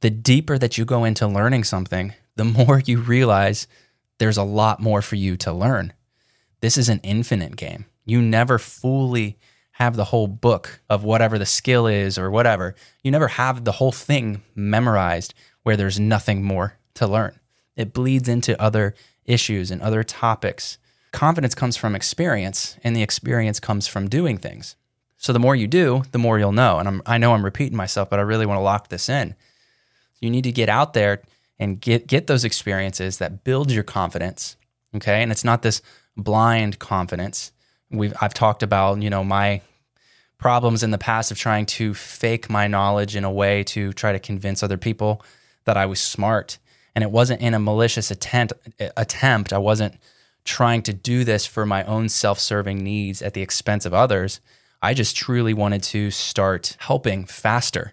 the 0.00 0.10
deeper 0.10 0.58
that 0.58 0.76
you 0.76 0.84
go 0.84 1.04
into 1.04 1.26
learning 1.26 1.64
something, 1.64 2.14
the 2.36 2.44
more 2.44 2.82
you 2.84 2.98
realize 3.00 3.66
there's 4.18 4.36
a 4.36 4.42
lot 4.42 4.80
more 4.80 5.02
for 5.02 5.16
you 5.16 5.36
to 5.38 5.52
learn. 5.52 5.92
This 6.60 6.76
is 6.76 6.88
an 6.88 7.00
infinite 7.02 7.56
game. 7.56 7.86
You 8.04 8.22
never 8.22 8.58
fully 8.58 9.38
have 9.72 9.96
the 9.96 10.04
whole 10.04 10.26
book 10.26 10.80
of 10.88 11.04
whatever 11.04 11.38
the 11.38 11.46
skill 11.46 11.86
is 11.86 12.16
or 12.16 12.30
whatever. 12.30 12.74
You 13.02 13.10
never 13.10 13.28
have 13.28 13.64
the 13.64 13.72
whole 13.72 13.92
thing 13.92 14.42
memorized 14.54 15.34
where 15.64 15.76
there's 15.76 16.00
nothing 16.00 16.42
more 16.42 16.78
to 16.94 17.06
learn. 17.06 17.38
It 17.76 17.92
bleeds 17.92 18.28
into 18.28 18.60
other 18.60 18.94
issues 19.26 19.70
and 19.70 19.82
other 19.82 20.02
topics. 20.02 20.78
Confidence 21.16 21.54
comes 21.54 21.76
from 21.76 21.96
experience, 21.96 22.76
and 22.84 22.94
the 22.94 23.02
experience 23.02 23.58
comes 23.58 23.86
from 23.88 24.08
doing 24.08 24.38
things. 24.38 24.76
So 25.16 25.32
the 25.32 25.38
more 25.38 25.56
you 25.56 25.66
do, 25.66 26.02
the 26.12 26.18
more 26.18 26.38
you'll 26.38 26.52
know. 26.52 26.78
And 26.78 26.86
I'm, 26.86 27.02
I 27.06 27.16
know 27.16 27.32
I'm 27.32 27.44
repeating 27.44 27.76
myself, 27.76 28.10
but 28.10 28.18
I 28.18 28.22
really 28.22 28.44
want 28.44 28.58
to 28.58 28.62
lock 28.62 28.88
this 28.88 29.08
in. 29.08 29.34
You 30.20 30.30
need 30.30 30.44
to 30.44 30.52
get 30.52 30.68
out 30.68 30.92
there 30.92 31.22
and 31.58 31.80
get 31.80 32.06
get 32.06 32.26
those 32.26 32.44
experiences 32.44 33.16
that 33.18 33.44
build 33.44 33.72
your 33.72 33.82
confidence. 33.82 34.56
Okay, 34.94 35.22
and 35.22 35.32
it's 35.32 35.44
not 35.44 35.62
this 35.62 35.80
blind 36.16 36.78
confidence 36.78 37.50
we've 37.90 38.14
I've 38.20 38.34
talked 38.34 38.62
about 38.62 39.02
you 39.02 39.10
know 39.10 39.24
my 39.24 39.60
problems 40.38 40.82
in 40.82 40.90
the 40.90 40.98
past 40.98 41.30
of 41.30 41.38
trying 41.38 41.66
to 41.66 41.94
fake 41.94 42.50
my 42.50 42.66
knowledge 42.66 43.16
in 43.16 43.24
a 43.24 43.32
way 43.32 43.64
to 43.64 43.92
try 43.92 44.12
to 44.12 44.18
convince 44.18 44.62
other 44.62 44.76
people 44.76 45.22
that 45.64 45.76
I 45.76 45.86
was 45.86 46.00
smart 46.00 46.58
and 46.94 47.02
it 47.02 47.10
wasn't 47.10 47.40
in 47.40 47.54
a 47.54 47.58
malicious 47.58 48.10
attempt 48.10 48.52
attempt 48.96 49.52
I 49.52 49.58
wasn't 49.58 49.94
trying 50.46 50.82
to 50.82 50.92
do 50.92 51.24
this 51.24 51.44
for 51.44 51.66
my 51.66 51.84
own 51.84 52.08
self-serving 52.08 52.82
needs 52.82 53.20
at 53.20 53.34
the 53.34 53.42
expense 53.42 53.84
of 53.84 53.92
others 53.92 54.40
I 54.82 54.94
just 54.94 55.16
truly 55.16 55.54
wanted 55.54 55.82
to 55.84 56.10
start 56.10 56.76
helping 56.78 57.24
faster 57.26 57.92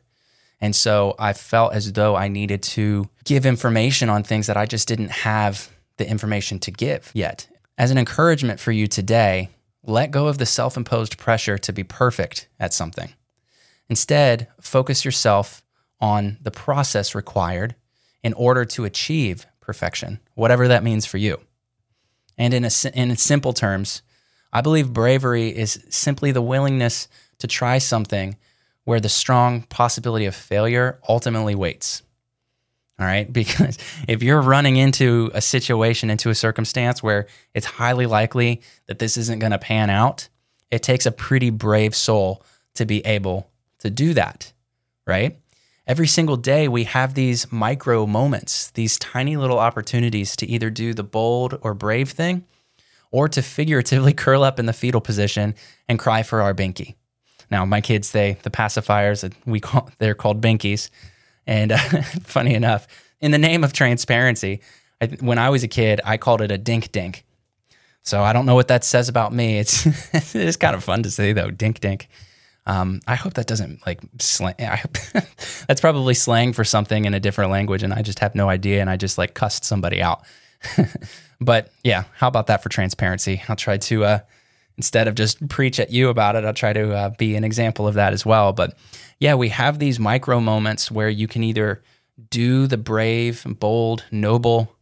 and 0.61 0.75
so 0.75 1.15
I 1.19 1.33
felt 1.33 1.73
as 1.73 1.91
though 1.91 2.15
I 2.15 2.29
needed 2.29 2.63
to 2.63 3.09
give 3.25 3.45
information 3.45 4.09
on 4.09 4.23
things 4.23 4.47
that 4.47 4.55
I 4.55 4.65
just 4.65 4.87
didn't 4.87 5.11
have 5.11 5.69
the 5.97 6.09
information 6.09 6.59
to 6.59 6.71
give 6.71 7.11
yet 7.13 7.47
as 7.77 7.91
an 7.91 7.97
encouragement 7.97 8.59
for 8.59 8.71
you 8.71 8.87
today 8.87 9.49
let 9.85 10.11
go 10.11 10.27
of 10.27 10.37
the 10.37 10.45
self 10.45 10.77
imposed 10.77 11.17
pressure 11.17 11.57
to 11.57 11.73
be 11.73 11.83
perfect 11.83 12.47
at 12.59 12.73
something. 12.73 13.13
Instead, 13.89 14.47
focus 14.61 15.03
yourself 15.03 15.61
on 15.99 16.37
the 16.41 16.51
process 16.51 17.13
required 17.13 17.75
in 18.23 18.33
order 18.33 18.65
to 18.65 18.85
achieve 18.85 19.45
perfection, 19.59 20.19
whatever 20.35 20.67
that 20.67 20.83
means 20.83 21.05
for 21.05 21.17
you. 21.17 21.39
And 22.37 22.53
in, 22.53 22.63
a, 22.65 22.71
in 22.93 23.15
simple 23.15 23.53
terms, 23.53 24.01
I 24.51 24.61
believe 24.61 24.93
bravery 24.93 25.49
is 25.49 25.83
simply 25.89 26.31
the 26.31 26.41
willingness 26.41 27.07
to 27.39 27.47
try 27.47 27.77
something 27.77 28.37
where 28.85 28.99
the 28.99 29.09
strong 29.09 29.63
possibility 29.63 30.25
of 30.25 30.35
failure 30.35 30.99
ultimately 31.07 31.55
waits. 31.55 32.03
All 32.99 33.05
right. 33.05 33.31
Because 33.33 33.77
if 34.07 34.21
you're 34.21 34.41
running 34.41 34.77
into 34.77 35.31
a 35.33 35.41
situation, 35.41 36.09
into 36.09 36.29
a 36.29 36.35
circumstance 36.35 37.01
where 37.01 37.27
it's 37.53 37.65
highly 37.65 38.05
likely 38.05 38.61
that 38.87 38.99
this 38.99 39.17
isn't 39.17 39.39
going 39.39 39.51
to 39.51 39.59
pan 39.59 39.89
out, 39.89 40.29
it 40.71 40.83
takes 40.83 41.05
a 41.05 41.11
pretty 41.11 41.49
brave 41.49 41.95
soul 41.95 42.43
to 42.75 42.85
be 42.85 43.05
able 43.05 43.49
to 43.79 43.89
do 43.89 44.13
that. 44.13 44.53
Right. 45.05 45.37
Every 45.85 46.07
single 46.07 46.37
day, 46.37 46.69
we 46.69 46.85
have 46.85 47.13
these 47.13 47.51
micro 47.51 48.05
moments, 48.05 48.71
these 48.71 48.97
tiny 48.97 49.35
little 49.35 49.59
opportunities 49.59 50.35
to 50.37 50.47
either 50.47 50.69
do 50.69 50.93
the 50.93 51.03
bold 51.03 51.59
or 51.61 51.73
brave 51.73 52.11
thing 52.11 52.45
or 53.11 53.27
to 53.27 53.41
figuratively 53.41 54.13
curl 54.23 54.43
up 54.43 54.59
in 54.59 54.65
the 54.65 54.73
fetal 54.73 55.01
position 55.01 55.55
and 55.89 55.99
cry 55.99 56.23
for 56.23 56.41
our 56.41 56.53
binky. 56.53 56.95
Now, 57.51 57.65
my 57.65 57.81
kids, 57.81 58.11
they, 58.11 58.37
the 58.43 58.49
pacifiers, 58.49 59.29
we 59.45 59.59
call, 59.59 59.89
they're 59.99 60.15
called 60.15 60.41
binkies 60.41 60.89
And 61.45 61.73
uh, 61.73 61.77
funny 62.23 62.53
enough, 62.53 62.87
in 63.19 63.31
the 63.31 63.37
name 63.37 63.63
of 63.63 63.73
transparency, 63.73 64.61
I, 65.01 65.07
when 65.19 65.37
I 65.37 65.49
was 65.49 65.63
a 65.63 65.67
kid, 65.67 65.99
I 66.05 66.15
called 66.15 66.41
it 66.41 66.51
a 66.51 66.57
dink 66.57 66.93
dink. 66.93 67.25
So 68.03 68.21
I 68.23 68.33
don't 68.33 68.45
know 68.45 68.55
what 68.55 68.69
that 68.69 68.83
says 68.83 69.09
about 69.09 69.33
me. 69.33 69.59
It's 69.59 69.85
it's 70.35 70.57
kind 70.57 70.75
of 70.75 70.83
fun 70.83 71.03
to 71.03 71.11
say 71.11 71.31
though, 71.31 71.51
dink 71.51 71.79
dink. 71.79 72.09
Um, 72.65 73.01
I 73.07 73.15
hope 73.15 73.33
that 73.33 73.47
doesn't 73.47 73.85
like 73.85 73.99
slang. 74.19 74.55
I 74.59 74.77
hope 74.77 74.97
that's 75.67 75.81
probably 75.81 76.13
slang 76.13 76.53
for 76.53 76.63
something 76.63 77.05
in 77.05 77.13
a 77.13 77.19
different 77.19 77.51
language, 77.51 77.83
and 77.83 77.93
I 77.93 78.01
just 78.01 78.19
have 78.19 78.35
no 78.35 78.49
idea, 78.49 78.81
and 78.81 78.89
I 78.89 78.97
just 78.97 79.17
like 79.17 79.33
cussed 79.33 79.65
somebody 79.65 80.01
out. 80.01 80.23
but 81.41 81.71
yeah, 81.83 82.05
how 82.15 82.27
about 82.27 82.47
that 82.47 82.63
for 82.63 82.69
transparency? 82.69 83.41
I'll 83.49 83.55
try 83.55 83.77
to 83.77 84.05
uh, 84.05 84.19
instead 84.77 85.07
of 85.07 85.15
just 85.15 85.47
preach 85.49 85.79
at 85.79 85.91
you 85.91 86.09
about 86.09 86.35
it, 86.35 86.45
I'll 86.45 86.53
try 86.53 86.73
to 86.73 86.93
uh, 86.93 87.09
be 87.17 87.35
an 87.35 87.43
example 87.43 87.87
of 87.87 87.95
that 87.95 88.13
as 88.13 88.25
well. 88.25 88.53
But 88.53 88.77
yeah, 89.19 89.35
we 89.35 89.49
have 89.49 89.79
these 89.79 89.99
micro 89.99 90.39
moments 90.39 90.89
where 90.89 91.09
you 91.09 91.27
can 91.27 91.43
either 91.43 91.83
do 92.29 92.67
the 92.67 92.77
brave, 92.77 93.45
bold, 93.59 94.03
noble 94.11 94.75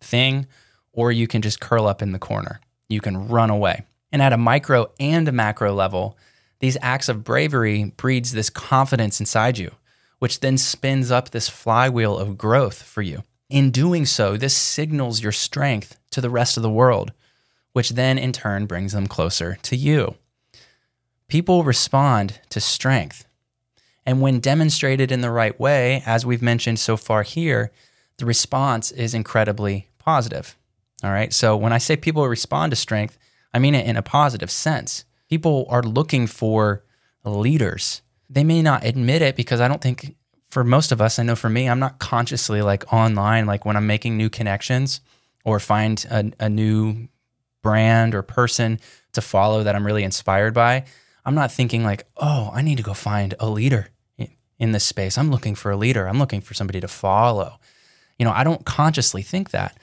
thing, 0.00 0.46
or 0.92 1.12
you 1.12 1.26
can 1.26 1.42
just 1.42 1.60
curl 1.60 1.86
up 1.86 2.02
in 2.02 2.12
the 2.12 2.18
corner. 2.18 2.60
You 2.88 3.00
can 3.00 3.28
run 3.28 3.50
away. 3.50 3.84
And 4.12 4.22
at 4.22 4.32
a 4.32 4.38
micro 4.38 4.90
and 4.98 5.28
a 5.28 5.32
macro 5.32 5.72
level, 5.72 6.18
these 6.60 6.76
acts 6.80 7.08
of 7.08 7.24
bravery 7.24 7.92
breeds 7.96 8.32
this 8.32 8.50
confidence 8.50 9.18
inside 9.18 9.58
you, 9.58 9.72
which 10.18 10.40
then 10.40 10.56
spins 10.56 11.10
up 11.10 11.30
this 11.30 11.48
flywheel 11.48 12.16
of 12.16 12.38
growth 12.38 12.82
for 12.82 13.02
you. 13.02 13.24
In 13.48 13.70
doing 13.70 14.06
so, 14.06 14.36
this 14.36 14.54
signals 14.54 15.22
your 15.22 15.32
strength 15.32 15.98
to 16.12 16.20
the 16.20 16.30
rest 16.30 16.56
of 16.56 16.62
the 16.62 16.70
world, 16.70 17.12
which 17.72 17.90
then 17.90 18.18
in 18.18 18.32
turn 18.32 18.66
brings 18.66 18.92
them 18.92 19.06
closer 19.06 19.56
to 19.62 19.76
you. 19.76 20.16
People 21.28 21.64
respond 21.64 22.40
to 22.50 22.60
strength. 22.60 23.24
And 24.06 24.20
when 24.20 24.40
demonstrated 24.40 25.10
in 25.12 25.20
the 25.20 25.30
right 25.30 25.58
way, 25.58 26.02
as 26.06 26.26
we've 26.26 26.42
mentioned 26.42 26.78
so 26.78 26.96
far 26.96 27.22
here, 27.22 27.70
the 28.18 28.26
response 28.26 28.90
is 28.90 29.14
incredibly 29.14 29.88
positive. 29.98 30.56
All 31.02 31.10
right. 31.10 31.32
So 31.32 31.56
when 31.56 31.72
I 31.72 31.78
say 31.78 31.96
people 31.96 32.26
respond 32.28 32.70
to 32.70 32.76
strength, 32.76 33.16
I 33.54 33.58
mean 33.58 33.74
it 33.74 33.86
in 33.86 33.96
a 33.96 34.02
positive 34.02 34.50
sense. 34.50 35.04
People 35.30 35.66
are 35.70 35.82
looking 35.82 36.26
for 36.26 36.84
leaders. 37.24 38.02
They 38.28 38.44
may 38.44 38.62
not 38.62 38.84
admit 38.84 39.22
it 39.22 39.36
because 39.36 39.60
I 39.60 39.68
don't 39.68 39.80
think 39.80 40.16
for 40.48 40.64
most 40.64 40.90
of 40.90 41.00
us, 41.00 41.18
I 41.18 41.22
know 41.22 41.36
for 41.36 41.48
me, 41.48 41.68
I'm 41.68 41.78
not 41.78 41.98
consciously 41.98 42.60
like 42.60 42.92
online, 42.92 43.46
like 43.46 43.64
when 43.64 43.76
I'm 43.76 43.86
making 43.86 44.16
new 44.16 44.28
connections 44.28 45.00
or 45.44 45.60
find 45.60 46.04
a, 46.10 46.32
a 46.40 46.48
new 46.48 47.08
brand 47.62 48.14
or 48.14 48.22
person 48.22 48.80
to 49.12 49.20
follow 49.20 49.62
that 49.62 49.74
I'm 49.74 49.86
really 49.86 50.04
inspired 50.04 50.54
by. 50.54 50.84
I'm 51.24 51.34
not 51.34 51.52
thinking 51.52 51.84
like, 51.84 52.06
oh, 52.16 52.50
I 52.52 52.62
need 52.62 52.76
to 52.78 52.82
go 52.82 52.94
find 52.94 53.34
a 53.38 53.48
leader 53.48 53.88
in 54.58 54.72
this 54.72 54.84
space. 54.84 55.16
I'm 55.16 55.30
looking 55.30 55.54
for 55.54 55.70
a 55.70 55.76
leader. 55.76 56.06
I'm 56.06 56.18
looking 56.18 56.40
for 56.40 56.54
somebody 56.54 56.80
to 56.80 56.88
follow. 56.88 57.58
You 58.18 58.24
know, 58.24 58.32
I 58.32 58.44
don't 58.44 58.64
consciously 58.64 59.22
think 59.22 59.50
that. 59.50 59.76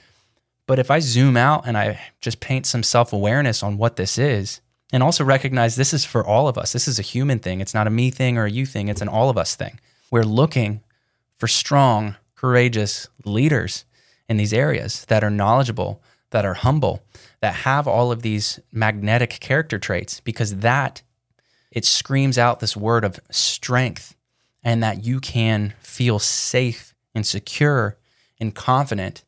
But 0.66 0.78
if 0.78 0.90
I 0.90 1.00
zoom 1.00 1.36
out 1.36 1.66
and 1.66 1.78
I 1.78 1.98
just 2.20 2.40
paint 2.40 2.66
some 2.66 2.82
self 2.82 3.12
awareness 3.12 3.62
on 3.62 3.78
what 3.78 3.96
this 3.96 4.18
is, 4.18 4.60
and 4.92 5.02
also 5.02 5.24
recognize 5.24 5.76
this 5.76 5.92
is 5.92 6.04
for 6.04 6.26
all 6.26 6.48
of 6.48 6.56
us, 6.56 6.72
this 6.72 6.88
is 6.88 6.98
a 6.98 7.02
human 7.02 7.38
thing. 7.38 7.60
It's 7.60 7.74
not 7.74 7.86
a 7.86 7.90
me 7.90 8.10
thing 8.10 8.38
or 8.38 8.46
a 8.46 8.50
you 8.50 8.66
thing, 8.66 8.88
it's 8.88 9.02
an 9.02 9.08
all 9.08 9.30
of 9.30 9.38
us 9.38 9.54
thing. 9.54 9.80
We're 10.10 10.22
looking 10.22 10.82
for 11.36 11.46
strong, 11.46 12.16
courageous 12.34 13.08
leaders 13.24 13.84
in 14.28 14.36
these 14.36 14.52
areas 14.52 15.04
that 15.06 15.24
are 15.24 15.30
knowledgeable, 15.30 16.02
that 16.30 16.44
are 16.44 16.54
humble, 16.54 17.02
that 17.40 17.54
have 17.54 17.86
all 17.86 18.12
of 18.12 18.22
these 18.22 18.60
magnetic 18.72 19.30
character 19.40 19.78
traits, 19.78 20.20
because 20.20 20.56
that 20.56 21.02
it 21.70 21.84
screams 21.84 22.38
out 22.38 22.60
this 22.60 22.76
word 22.76 23.04
of 23.04 23.20
strength 23.30 24.16
and 24.64 24.82
that 24.82 25.04
you 25.04 25.20
can 25.20 25.74
feel 25.80 26.18
safe 26.18 26.94
and 27.14 27.26
secure 27.26 27.96
and 28.40 28.54
confident 28.54 29.24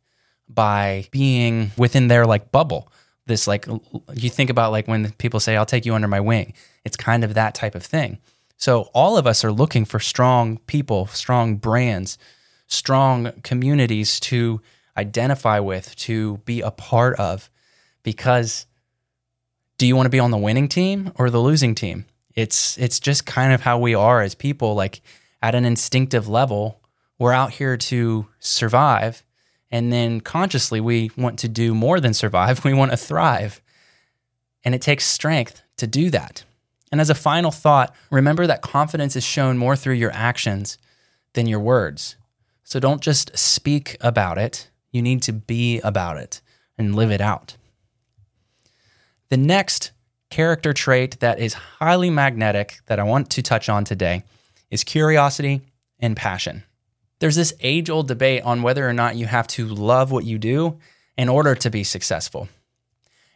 by 0.49 1.07
being 1.11 1.71
within 1.76 2.09
their 2.09 2.26
like 2.26 2.50
bubble. 2.50 2.93
This 3.27 3.47
like 3.47 3.67
you 4.15 4.31
think 4.31 4.50
about 4.50 4.73
like 4.73 4.89
when 4.89 5.12
people 5.12 5.41
say 5.41 5.56
I'll 5.56 5.67
take 5.67 5.87
you 5.87 5.95
under 5.95 6.09
my 6.09 6.21
wing. 6.21 6.54
It's 6.85 6.97
kind 6.97 7.23
of 7.25 7.35
that 7.35 7.54
type 7.54 7.75
of 7.75 7.83
thing. 7.85 8.19
So 8.56 8.91
all 8.93 9.17
of 9.17 9.26
us 9.26 9.45
are 9.45 9.52
looking 9.52 9.85
for 9.85 9.99
strong 9.99 10.59
people, 10.67 11.06
strong 11.06 11.56
brands, 11.56 12.19
strong 12.67 13.33
communities 13.43 14.21
to 14.21 14.61
identify 14.97 15.59
with, 15.61 15.97
to 15.97 16.39
be 16.39 16.61
a 16.61 16.71
part 16.71 17.19
of 17.19 17.50
because 18.02 18.67
do 19.78 19.87
you 19.87 19.97
want 19.97 20.06
to 20.06 20.11
be 20.11 20.21
on 20.21 20.30
the 20.30 20.37
winning 20.37 20.69
team 20.69 21.11
or 21.15 21.30
the 21.30 21.41
losing 21.41 21.75
team? 21.75 22.04
It's 22.35 22.76
it's 22.76 23.00
just 23.00 23.25
kind 23.26 23.52
of 23.52 23.63
how 23.63 23.78
we 23.78 23.95
are 23.95 24.21
as 24.21 24.35
people 24.35 24.75
like 24.75 25.00
at 25.43 25.54
an 25.54 25.65
instinctive 25.65 26.28
level, 26.28 26.80
we're 27.19 27.33
out 27.33 27.52
here 27.52 27.76
to 27.76 28.26
survive 28.41 29.25
and 29.71 29.93
then 29.93 30.21
consciously, 30.21 30.80
we 30.80 31.11
want 31.17 31.39
to 31.41 31.49
do 31.49 31.75
more 31.75 32.00
than 32.00 32.15
survive, 32.15 32.65
we 32.65 32.75
want 32.75 32.91
to 32.91 32.97
thrive. 32.97 33.61
And 34.65 34.75
it 34.75 34.83
takes 34.83 35.06
strength 35.06 35.63
to 35.78 35.87
do 35.87 36.11
that. 36.11 36.45
And 36.93 37.00
as 37.00 37.09
a 37.09 37.15
final 37.15 37.50
thought, 37.50 37.95
remember 38.11 38.47
that 38.47 38.63
confidence 38.63 39.15
is 39.17 39.25
shown 39.25 39.56
more 39.56 39.76
through 39.76 39.95
your 39.95 40.11
actions 40.13 40.76
than 41.35 41.47
your 41.47 41.61
words. 41.61 42.17
So 42.65 42.80
don't 42.80 43.00
just 43.00 43.37
speak 43.39 43.97
about 44.00 44.39
it, 44.39 44.69
you 44.91 45.02
need 45.02 45.23
to 45.23 45.33
be 45.33 45.80
about 45.80 46.19
it 46.19 46.41
and 46.76 46.95
live 46.95 47.11
it 47.11 47.21
out. 47.21 47.56
The 49.28 49.37
next 49.37 49.93
character 50.30 50.73
trait 50.73 51.21
that 51.21 51.39
is 51.39 51.54
highly 51.54 52.11
magnetic 52.11 52.80
that 52.87 52.99
I 52.99 53.04
want 53.04 53.30
to 53.30 53.43
touch 53.43 53.69
on 53.69 53.85
today 53.85 54.25
is 54.71 54.85
curiosity 54.85 55.63
and 56.00 56.17
passion 56.17 56.65
there's 57.21 57.37
this 57.37 57.54
age 57.61 57.89
old 57.89 58.09
debate 58.09 58.43
on 58.43 58.63
whether 58.63 58.89
or 58.89 58.93
not 58.93 59.17
you 59.17 59.26
have 59.26 59.47
to 59.47 59.67
love 59.67 60.11
what 60.11 60.25
you 60.25 60.39
do 60.39 60.78
in 61.17 61.28
order 61.28 61.54
to 61.54 61.71
be 61.71 61.85
successful. 61.85 62.49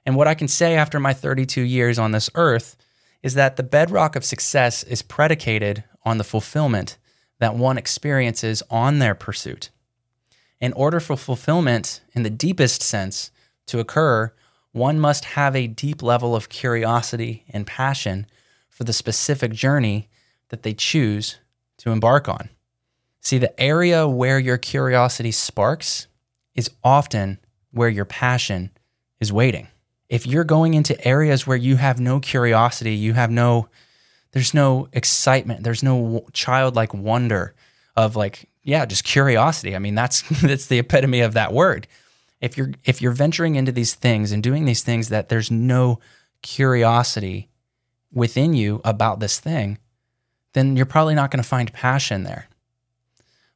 And 0.04 0.16
what 0.16 0.28
I 0.28 0.34
can 0.34 0.48
say 0.48 0.74
after 0.74 0.98
my 0.98 1.12
32 1.12 1.62
years 1.62 1.98
on 1.98 2.12
this 2.12 2.28
earth 2.34 2.76
is 3.22 3.34
that 3.34 3.56
the 3.56 3.62
bedrock 3.62 4.16
of 4.16 4.24
success 4.24 4.82
is 4.82 5.02
predicated 5.02 5.84
on 6.04 6.18
the 6.18 6.24
fulfillment 6.24 6.98
that 7.38 7.56
one 7.56 7.78
experiences 7.78 8.62
on 8.70 8.98
their 8.98 9.14
pursuit. 9.14 9.70
In 10.60 10.72
order 10.74 11.00
for 11.00 11.16
fulfillment 11.16 12.00
in 12.12 12.22
the 12.22 12.30
deepest 12.30 12.82
sense 12.82 13.30
to 13.66 13.80
occur, 13.80 14.32
one 14.72 14.98
must 14.98 15.24
have 15.24 15.54
a 15.54 15.66
deep 15.66 16.02
level 16.02 16.34
of 16.34 16.48
curiosity 16.48 17.44
and 17.48 17.66
passion 17.66 18.26
for 18.68 18.84
the 18.84 18.92
specific 18.92 19.52
journey 19.52 20.08
that 20.48 20.62
they 20.62 20.74
choose 20.74 21.38
to 21.78 21.90
embark 21.90 22.28
on. 22.28 22.48
See, 23.24 23.38
the 23.38 23.58
area 23.58 24.06
where 24.06 24.38
your 24.38 24.58
curiosity 24.58 25.32
sparks 25.32 26.08
is 26.54 26.70
often 26.84 27.38
where 27.70 27.88
your 27.88 28.04
passion 28.04 28.70
is 29.18 29.32
waiting. 29.32 29.68
If 30.10 30.26
you're 30.26 30.44
going 30.44 30.74
into 30.74 31.02
areas 31.06 31.46
where 31.46 31.56
you 31.56 31.76
have 31.76 31.98
no 31.98 32.20
curiosity, 32.20 32.94
you 32.94 33.14
have 33.14 33.30
no, 33.30 33.68
there's 34.32 34.52
no 34.52 34.88
excitement, 34.92 35.64
there's 35.64 35.82
no 35.82 36.26
childlike 36.34 36.92
wonder 36.92 37.54
of 37.96 38.14
like, 38.14 38.50
yeah, 38.62 38.84
just 38.84 39.04
curiosity. 39.04 39.74
I 39.74 39.78
mean, 39.78 39.94
that's 39.94 40.22
that's 40.42 40.66
the 40.66 40.78
epitome 40.78 41.20
of 41.20 41.32
that 41.32 41.52
word. 41.52 41.86
If 42.42 42.58
you're 42.58 42.72
if 42.84 43.00
you're 43.00 43.12
venturing 43.12 43.54
into 43.54 43.72
these 43.72 43.94
things 43.94 44.32
and 44.32 44.42
doing 44.42 44.66
these 44.66 44.82
things 44.82 45.08
that 45.08 45.30
there's 45.30 45.50
no 45.50 45.98
curiosity 46.42 47.48
within 48.12 48.52
you 48.52 48.82
about 48.84 49.20
this 49.20 49.40
thing, 49.40 49.78
then 50.52 50.76
you're 50.76 50.84
probably 50.84 51.14
not 51.14 51.30
going 51.30 51.42
to 51.42 51.48
find 51.48 51.72
passion 51.72 52.24
there. 52.24 52.48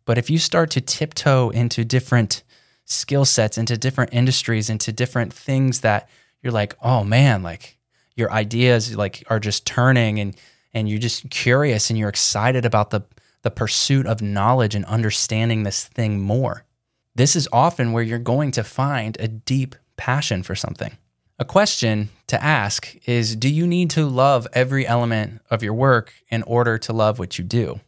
But 0.09 0.17
if 0.17 0.31
you 0.31 0.39
start 0.39 0.71
to 0.71 0.81
tiptoe 0.81 1.51
into 1.51 1.85
different 1.85 2.43
skill 2.87 3.27
sets, 3.27 3.59
into 3.59 3.77
different 3.77 4.15
industries, 4.15 4.71
into 4.71 4.91
different 4.91 5.35
things 5.35 5.81
that 5.81 6.09
you're 6.43 6.51
like, 6.51 6.75
oh 6.83 7.05
man, 7.05 7.43
like 7.43 7.77
your 8.17 8.33
ideas 8.33 8.97
like 8.97 9.23
are 9.29 9.39
just 9.39 9.67
turning 9.67 10.19
and 10.19 10.35
and 10.73 10.89
you're 10.89 10.99
just 10.99 11.29
curious 11.29 11.91
and 11.91 11.99
you're 11.99 12.09
excited 12.09 12.65
about 12.65 12.89
the 12.89 13.03
the 13.43 13.51
pursuit 13.51 14.07
of 14.07 14.23
knowledge 14.23 14.75
and 14.75 14.87
understanding 14.87 15.65
this 15.65 15.85
thing 15.85 16.19
more. 16.19 16.65
This 17.15 17.37
is 17.37 17.47
often 17.53 17.93
where 17.93 18.03
you're 18.03 18.19
going 18.19 18.51
to 18.53 18.65
find 18.65 19.15
a 19.21 19.29
deep 19.29 19.77
passion 19.99 20.43
for 20.43 20.55
something. 20.55 20.97
A 21.39 21.45
question 21.45 22.09
to 22.29 22.43
ask 22.43 22.97
is 23.07 23.37
Do 23.37 23.51
you 23.51 23.67
need 23.67 23.91
to 23.91 24.07
love 24.07 24.49
every 24.55 24.87
element 24.87 25.43
of 25.51 25.63
your 25.63 25.75
work 25.75 26.15
in 26.31 26.43
order 26.45 26.79
to 26.79 26.95
love 26.95 27.19
what 27.19 27.37
you 27.37 27.45
do? 27.45 27.81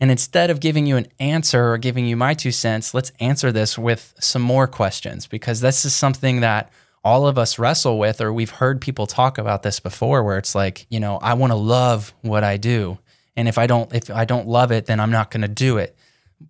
And 0.00 0.10
instead 0.10 0.50
of 0.50 0.60
giving 0.60 0.86
you 0.86 0.96
an 0.96 1.06
answer 1.20 1.72
or 1.72 1.78
giving 1.78 2.06
you 2.06 2.16
my 2.16 2.34
two 2.34 2.50
cents, 2.50 2.94
let's 2.94 3.12
answer 3.20 3.52
this 3.52 3.78
with 3.78 4.14
some 4.18 4.42
more 4.42 4.66
questions 4.66 5.26
because 5.26 5.60
this 5.60 5.84
is 5.84 5.94
something 5.94 6.40
that 6.40 6.72
all 7.04 7.26
of 7.26 7.38
us 7.38 7.58
wrestle 7.58 7.98
with, 7.98 8.20
or 8.20 8.32
we've 8.32 8.50
heard 8.50 8.80
people 8.80 9.06
talk 9.06 9.36
about 9.38 9.62
this 9.62 9.78
before, 9.78 10.24
where 10.24 10.38
it's 10.38 10.54
like, 10.54 10.86
you 10.88 10.98
know, 10.98 11.18
I 11.18 11.34
want 11.34 11.52
to 11.52 11.56
love 11.56 12.14
what 12.22 12.42
I 12.42 12.56
do. 12.56 12.98
And 13.36 13.46
if 13.46 13.58
I 13.58 13.66
don't, 13.66 13.92
if 13.94 14.10
I 14.10 14.24
don't 14.24 14.48
love 14.48 14.72
it, 14.72 14.86
then 14.86 15.00
I'm 15.00 15.10
not 15.10 15.30
going 15.30 15.42
to 15.42 15.48
do 15.48 15.76
it. 15.76 15.96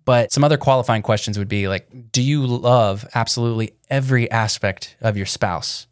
But 0.05 0.31
some 0.31 0.43
other 0.43 0.57
qualifying 0.57 1.01
questions 1.01 1.37
would 1.37 1.47
be 1.47 1.67
like, 1.67 2.11
do 2.11 2.21
you 2.21 2.45
love 2.45 3.07
absolutely 3.13 3.73
every 3.89 4.29
aspect 4.31 4.95
of 5.01 5.17
your 5.17 5.25
spouse? 5.25 5.87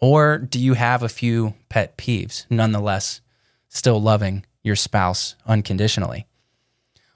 Or 0.00 0.38
do 0.38 0.60
you 0.60 0.74
have 0.74 1.02
a 1.02 1.08
few 1.08 1.54
pet 1.68 1.96
peeves, 1.96 2.46
nonetheless, 2.50 3.20
still 3.68 4.00
loving 4.00 4.44
your 4.62 4.76
spouse 4.76 5.34
unconditionally? 5.46 6.26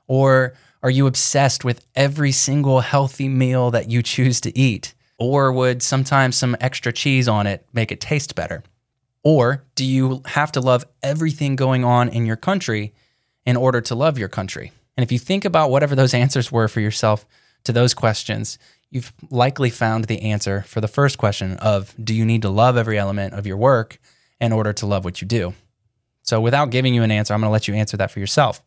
Or 0.09 0.55
Are 0.83 0.90
you 0.90 1.07
obsessed 1.07 1.64
with 1.64 1.85
every 1.97 2.31
single 2.31 2.81
healthy 2.81 3.29
meal 3.29 3.71
that 3.73 3.90
you 3.90 4.03
choose 4.03 4.40
to 4.42 4.57
eat? 4.57 4.94
Or 5.18 5.53
would 5.53 5.83
sometimes 5.83 6.37
some 6.37 6.57
extra 6.61 6.92
cheese 6.92 7.27
on 7.27 7.47
it 7.47 7.66
make 7.73 7.90
it 7.90 8.01
taste 8.01 8.35
better? 8.37 8.62
Or 9.25 9.64
do 9.75 9.85
you 9.85 10.23
have 10.27 10.53
to 10.53 10.61
love 10.61 10.85
everything 11.03 11.57
going 11.57 11.85
on 11.85 12.09
in 12.09 12.27
your 12.27 12.37
country 12.37 12.94
in 13.44 13.57
order 13.57 13.81
to 13.81 13.94
love 13.97 14.18
your 14.18 14.29
country? 14.29 14.71
And 14.97 15.03
if 15.03 15.11
you 15.11 15.18
think 15.18 15.44
about 15.44 15.71
whatever 15.71 15.97
those 15.97 16.14
answers 16.14 16.53
were 16.53 16.68
for 16.68 16.81
yourself 16.81 17.27
to 17.64 17.73
those 17.73 17.94
questions, 17.94 18.59
you've 18.90 19.12
likely 19.31 19.71
found 19.71 20.05
the 20.05 20.23
answer 20.23 20.62
for 20.62 20.81
the 20.81 20.88
first 20.88 21.18
question 21.18 21.55
of 21.55 21.94
do 22.03 22.14
you 22.14 22.25
need 22.25 22.42
to 22.42 22.49
love 22.49 22.77
every 22.77 22.99
element 22.99 23.35
of 23.35 23.47
your 23.47 23.57
work 23.57 23.99
in 24.40 24.53
order 24.53 24.73
to 24.73 24.87
love 24.87 25.05
what 25.05 25.21
you 25.21 25.27
do? 25.27 25.55
So 26.23 26.40
without 26.40 26.71
giving 26.71 26.94
you 26.94 27.03
an 27.03 27.11
answer, 27.11 27.35
I'm 27.35 27.40
going 27.40 27.49
to 27.49 27.53
let 27.53 27.66
you 27.66 27.75
answer 27.75 27.97
that 27.97 28.12
for 28.12 28.21
yourself. 28.21 28.62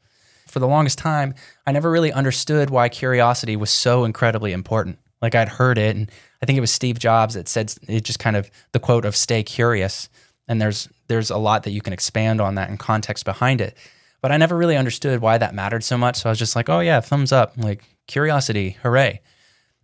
For 0.52 0.60
the 0.60 0.68
longest 0.68 0.98
time, 0.98 1.34
I 1.66 1.72
never 1.72 1.90
really 1.90 2.12
understood 2.12 2.70
why 2.70 2.90
curiosity 2.90 3.56
was 3.56 3.70
so 3.70 4.04
incredibly 4.04 4.52
important. 4.52 5.00
Like 5.22 5.34
I'd 5.34 5.48
heard 5.48 5.78
it 5.78 5.96
and 5.96 6.12
I 6.42 6.46
think 6.46 6.58
it 6.58 6.62
was 6.62 6.72
Steve 6.72 7.00
Jobs 7.00 7.36
that 7.36 7.48
said 7.48 7.74
it 7.88 8.04
just 8.04 8.20
kind 8.20 8.36
of 8.36 8.52
the 8.74 8.80
quote 8.80 9.06
of 9.06 9.16
stay 9.16 9.44
curious 9.44 10.10
and 10.48 10.62
there's 10.62 10.90
there's 11.08 11.30
a 11.30 11.38
lot 11.38 11.64
that 11.64 11.72
you 11.72 11.82
can 11.82 11.94
expand 11.94 12.42
on 12.42 12.56
that 12.56 12.70
and 12.70 12.78
context 12.78 13.24
behind 13.24 13.62
it. 13.62 13.78
But 14.22 14.34
I 14.34 14.38
never 14.38 14.58
really 14.58 14.76
understood 14.76 15.22
why 15.22 15.38
that 15.38 15.56
mattered 15.56 15.84
so 15.84 15.98
much. 15.98 16.18
So 16.18 16.30
I 16.30 16.32
was 16.32 16.40
just 16.40 16.56
like, 16.56 16.68
"Oh 16.68 16.82
yeah, 16.82 17.00
thumbs 17.00 17.32
up. 17.32 17.54
Like 17.56 17.84
curiosity, 18.08 18.78
hooray." 18.84 19.22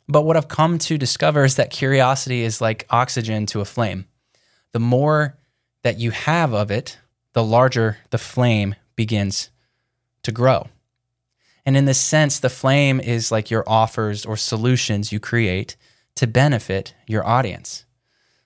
But 0.09 0.23
what 0.23 0.35
I've 0.35 0.49
come 0.49 0.77
to 0.79 0.97
discover 0.97 1.45
is 1.45 1.55
that 1.55 1.69
curiosity 1.69 2.43
is 2.43 2.59
like 2.59 2.85
oxygen 2.89 3.45
to 3.47 3.61
a 3.61 3.65
flame. 3.65 4.05
The 4.73 4.79
more 4.79 5.37
that 5.83 5.99
you 5.99 6.11
have 6.11 6.53
of 6.53 6.71
it, 6.71 6.97
the 7.33 7.43
larger 7.43 7.97
the 8.09 8.17
flame 8.17 8.75
begins 8.95 9.49
to 10.27 10.31
grow. 10.33 10.67
And 11.65 11.77
in 11.77 11.85
this 11.85 11.99
sense, 11.99 12.37
the 12.37 12.49
flame 12.49 12.99
is 12.99 13.31
like 13.31 13.49
your 13.49 13.63
offers 13.65 14.25
or 14.25 14.35
solutions 14.35 15.13
you 15.13 15.21
create 15.21 15.77
to 16.15 16.27
benefit 16.27 16.93
your 17.07 17.25
audience. 17.25 17.85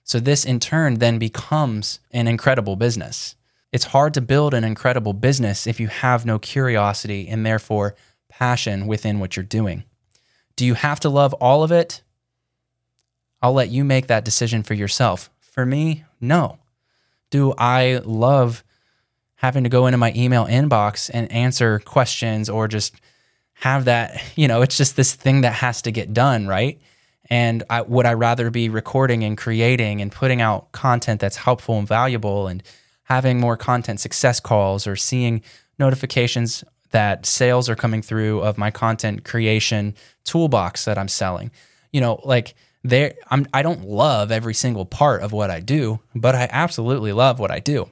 So, 0.04 0.20
this 0.20 0.44
in 0.44 0.60
turn 0.60 1.00
then 1.00 1.18
becomes 1.18 1.98
an 2.12 2.28
incredible 2.28 2.76
business. 2.76 3.34
It's 3.72 3.86
hard 3.86 4.14
to 4.14 4.20
build 4.20 4.54
an 4.54 4.62
incredible 4.62 5.12
business 5.12 5.66
if 5.66 5.80
you 5.80 5.88
have 5.88 6.24
no 6.24 6.38
curiosity 6.38 7.26
and 7.26 7.44
therefore 7.44 7.96
passion 8.28 8.86
within 8.86 9.18
what 9.18 9.36
you're 9.36 9.44
doing. 9.44 9.82
Do 10.54 10.64
you 10.64 10.74
have 10.74 11.00
to 11.00 11.08
love 11.08 11.34
all 11.34 11.64
of 11.64 11.72
it? 11.72 12.02
I'll 13.40 13.54
let 13.54 13.70
you 13.70 13.82
make 13.82 14.06
that 14.06 14.24
decision 14.24 14.62
for 14.62 14.74
yourself. 14.74 15.30
For 15.40 15.66
me, 15.66 16.04
no. 16.20 16.60
Do 17.30 17.54
I 17.58 18.02
love 18.04 18.62
having 19.42 19.64
to 19.64 19.68
go 19.68 19.86
into 19.86 19.98
my 19.98 20.12
email 20.14 20.46
inbox 20.46 21.10
and 21.12 21.30
answer 21.32 21.80
questions 21.80 22.48
or 22.48 22.68
just 22.68 22.94
have 23.54 23.86
that, 23.86 24.22
you 24.36 24.48
know, 24.48 24.62
it's 24.62 24.76
just 24.76 24.96
this 24.96 25.14
thing 25.14 25.42
that 25.42 25.52
has 25.54 25.82
to 25.82 25.90
get 25.90 26.14
done, 26.14 26.46
right? 26.46 26.80
And 27.28 27.64
I, 27.68 27.82
would 27.82 28.06
I 28.06 28.14
rather 28.14 28.50
be 28.50 28.68
recording 28.68 29.24
and 29.24 29.36
creating 29.36 30.00
and 30.00 30.12
putting 30.12 30.40
out 30.40 30.70
content 30.72 31.20
that's 31.20 31.36
helpful 31.36 31.78
and 31.78 31.88
valuable 31.88 32.46
and 32.46 32.62
having 33.04 33.40
more 33.40 33.56
content 33.56 34.00
success 34.00 34.38
calls 34.38 34.86
or 34.86 34.96
seeing 34.96 35.42
notifications 35.78 36.62
that 36.90 37.26
sales 37.26 37.68
are 37.68 37.74
coming 37.74 38.02
through 38.02 38.42
of 38.42 38.58
my 38.58 38.70
content 38.70 39.24
creation 39.24 39.94
toolbox 40.24 40.84
that 40.84 40.98
I'm 40.98 41.08
selling. 41.08 41.50
You 41.90 42.00
know, 42.00 42.20
like 42.22 42.54
there 42.84 43.14
I'm 43.30 43.46
I 43.54 43.62
don't 43.62 43.86
love 43.86 44.30
every 44.30 44.54
single 44.54 44.84
part 44.84 45.22
of 45.22 45.32
what 45.32 45.50
I 45.50 45.60
do, 45.60 46.00
but 46.14 46.34
I 46.34 46.48
absolutely 46.50 47.12
love 47.12 47.38
what 47.38 47.50
I 47.50 47.60
do. 47.60 47.88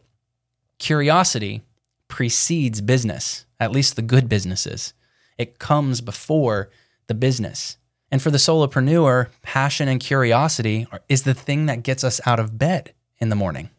Curiosity 0.81 1.63
precedes 2.09 2.81
business, 2.81 3.45
at 3.61 3.71
least 3.71 3.95
the 3.95 4.03
good 4.03 4.29
businesses. 4.29 4.95
It 5.39 5.61
comes 5.61 6.01
before 6.01 6.71
the 7.07 7.15
business. 7.15 7.77
And 8.11 8.21
for 8.21 8.33
the 8.33 8.39
solopreneur, 8.39 9.29
passion 9.43 9.89
and 9.89 10.01
curiosity 10.01 10.89
is 11.09 11.23
the 11.23 11.35
thing 11.35 11.67
that 11.67 11.85
gets 11.85 12.03
us 12.03 12.21
out 12.27 12.41
of 12.41 12.59
bed 12.59 12.95
in 13.19 13.29
the 13.29 13.37
morning. 13.37 13.71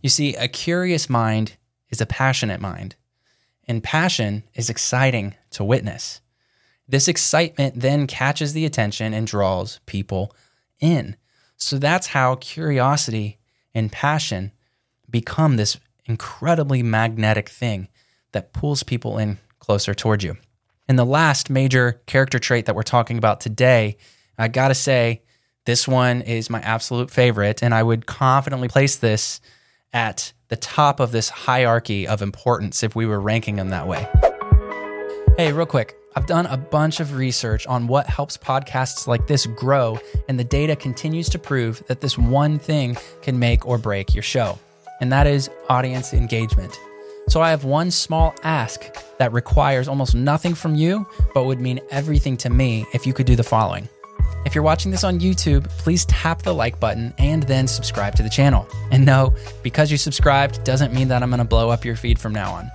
You 0.00 0.10
see, 0.10 0.36
a 0.36 0.46
curious 0.46 1.10
mind 1.10 1.56
is 1.90 2.00
a 2.00 2.06
passionate 2.06 2.60
mind 2.60 2.94
and 3.66 3.82
passion 3.82 4.44
is 4.54 4.70
exciting 4.70 5.34
to 5.50 5.64
witness. 5.64 6.20
This 6.86 7.08
excitement 7.08 7.80
then 7.80 8.06
catches 8.06 8.52
the 8.52 8.64
attention 8.64 9.12
and 9.12 9.26
draws 9.26 9.80
people 9.86 10.34
in. 10.80 11.16
So 11.56 11.78
that's 11.78 12.08
how 12.08 12.36
curiosity 12.36 13.38
and 13.74 13.90
passion 13.90 14.52
become 15.10 15.56
this 15.56 15.78
incredibly 16.06 16.82
magnetic 16.82 17.48
thing 17.48 17.88
that 18.32 18.52
pulls 18.52 18.82
people 18.82 19.18
in 19.18 19.38
closer 19.58 19.94
towards 19.94 20.24
you. 20.24 20.36
And 20.88 20.98
the 20.98 21.04
last 21.04 21.50
major 21.50 22.00
character 22.06 22.38
trait 22.38 22.66
that 22.66 22.74
we're 22.74 22.82
talking 22.82 23.18
about 23.18 23.40
today, 23.40 23.96
I 24.38 24.48
gotta 24.48 24.74
say, 24.74 25.22
this 25.66 25.86
one 25.86 26.22
is 26.22 26.48
my 26.48 26.60
absolute 26.60 27.10
favorite, 27.10 27.62
and 27.62 27.74
I 27.74 27.82
would 27.82 28.06
confidently 28.06 28.68
place 28.68 28.96
this 28.96 29.40
at 29.92 30.32
the 30.48 30.56
top 30.56 30.98
of 30.98 31.12
this 31.12 31.28
hierarchy 31.28 32.08
of 32.08 32.22
importance 32.22 32.82
if 32.82 32.96
we 32.96 33.04
were 33.04 33.20
ranking 33.20 33.56
them 33.56 33.68
that 33.68 33.86
way. 33.86 34.08
Hey, 35.36 35.52
real 35.52 35.66
quick. 35.66 35.94
I've 36.16 36.26
done 36.26 36.46
a 36.46 36.56
bunch 36.56 36.98
of 36.98 37.14
research 37.14 37.66
on 37.66 37.86
what 37.86 38.06
helps 38.06 38.36
podcasts 38.36 39.06
like 39.06 39.28
this 39.28 39.46
grow, 39.46 40.00
and 40.28 40.36
the 40.36 40.42
data 40.42 40.74
continues 40.74 41.28
to 41.28 41.38
prove 41.38 41.86
that 41.86 42.00
this 42.00 42.18
one 42.18 42.58
thing 42.58 42.96
can 43.22 43.38
make 43.38 43.64
or 43.66 43.78
break 43.78 44.14
your 44.14 44.22
show, 44.24 44.58
and 45.00 45.12
that 45.12 45.26
is 45.26 45.50
audience 45.68 46.12
engagement. 46.12 46.78
So 47.28 47.42
I 47.42 47.50
have 47.50 47.64
one 47.64 47.90
small 47.90 48.34
ask 48.42 48.84
that 49.18 49.32
requires 49.32 49.86
almost 49.86 50.14
nothing 50.14 50.54
from 50.54 50.74
you, 50.74 51.06
but 51.34 51.44
would 51.44 51.60
mean 51.60 51.80
everything 51.90 52.36
to 52.38 52.50
me 52.50 52.86
if 52.94 53.06
you 53.06 53.12
could 53.12 53.26
do 53.26 53.36
the 53.36 53.44
following. 53.44 53.88
If 54.46 54.54
you're 54.54 54.64
watching 54.64 54.90
this 54.90 55.04
on 55.04 55.20
YouTube, 55.20 55.68
please 55.70 56.06
tap 56.06 56.42
the 56.42 56.54
like 56.54 56.80
button 56.80 57.12
and 57.18 57.42
then 57.42 57.66
subscribe 57.66 58.14
to 58.14 58.22
the 58.22 58.30
channel. 58.30 58.66
And 58.90 59.04
no, 59.04 59.34
because 59.62 59.90
you 59.90 59.98
subscribed 59.98 60.64
doesn't 60.64 60.94
mean 60.94 61.08
that 61.08 61.22
I'm 61.22 61.28
going 61.28 61.38
to 61.38 61.44
blow 61.44 61.68
up 61.68 61.84
your 61.84 61.96
feed 61.96 62.18
from 62.18 62.32
now 62.32 62.52
on. 62.52 62.70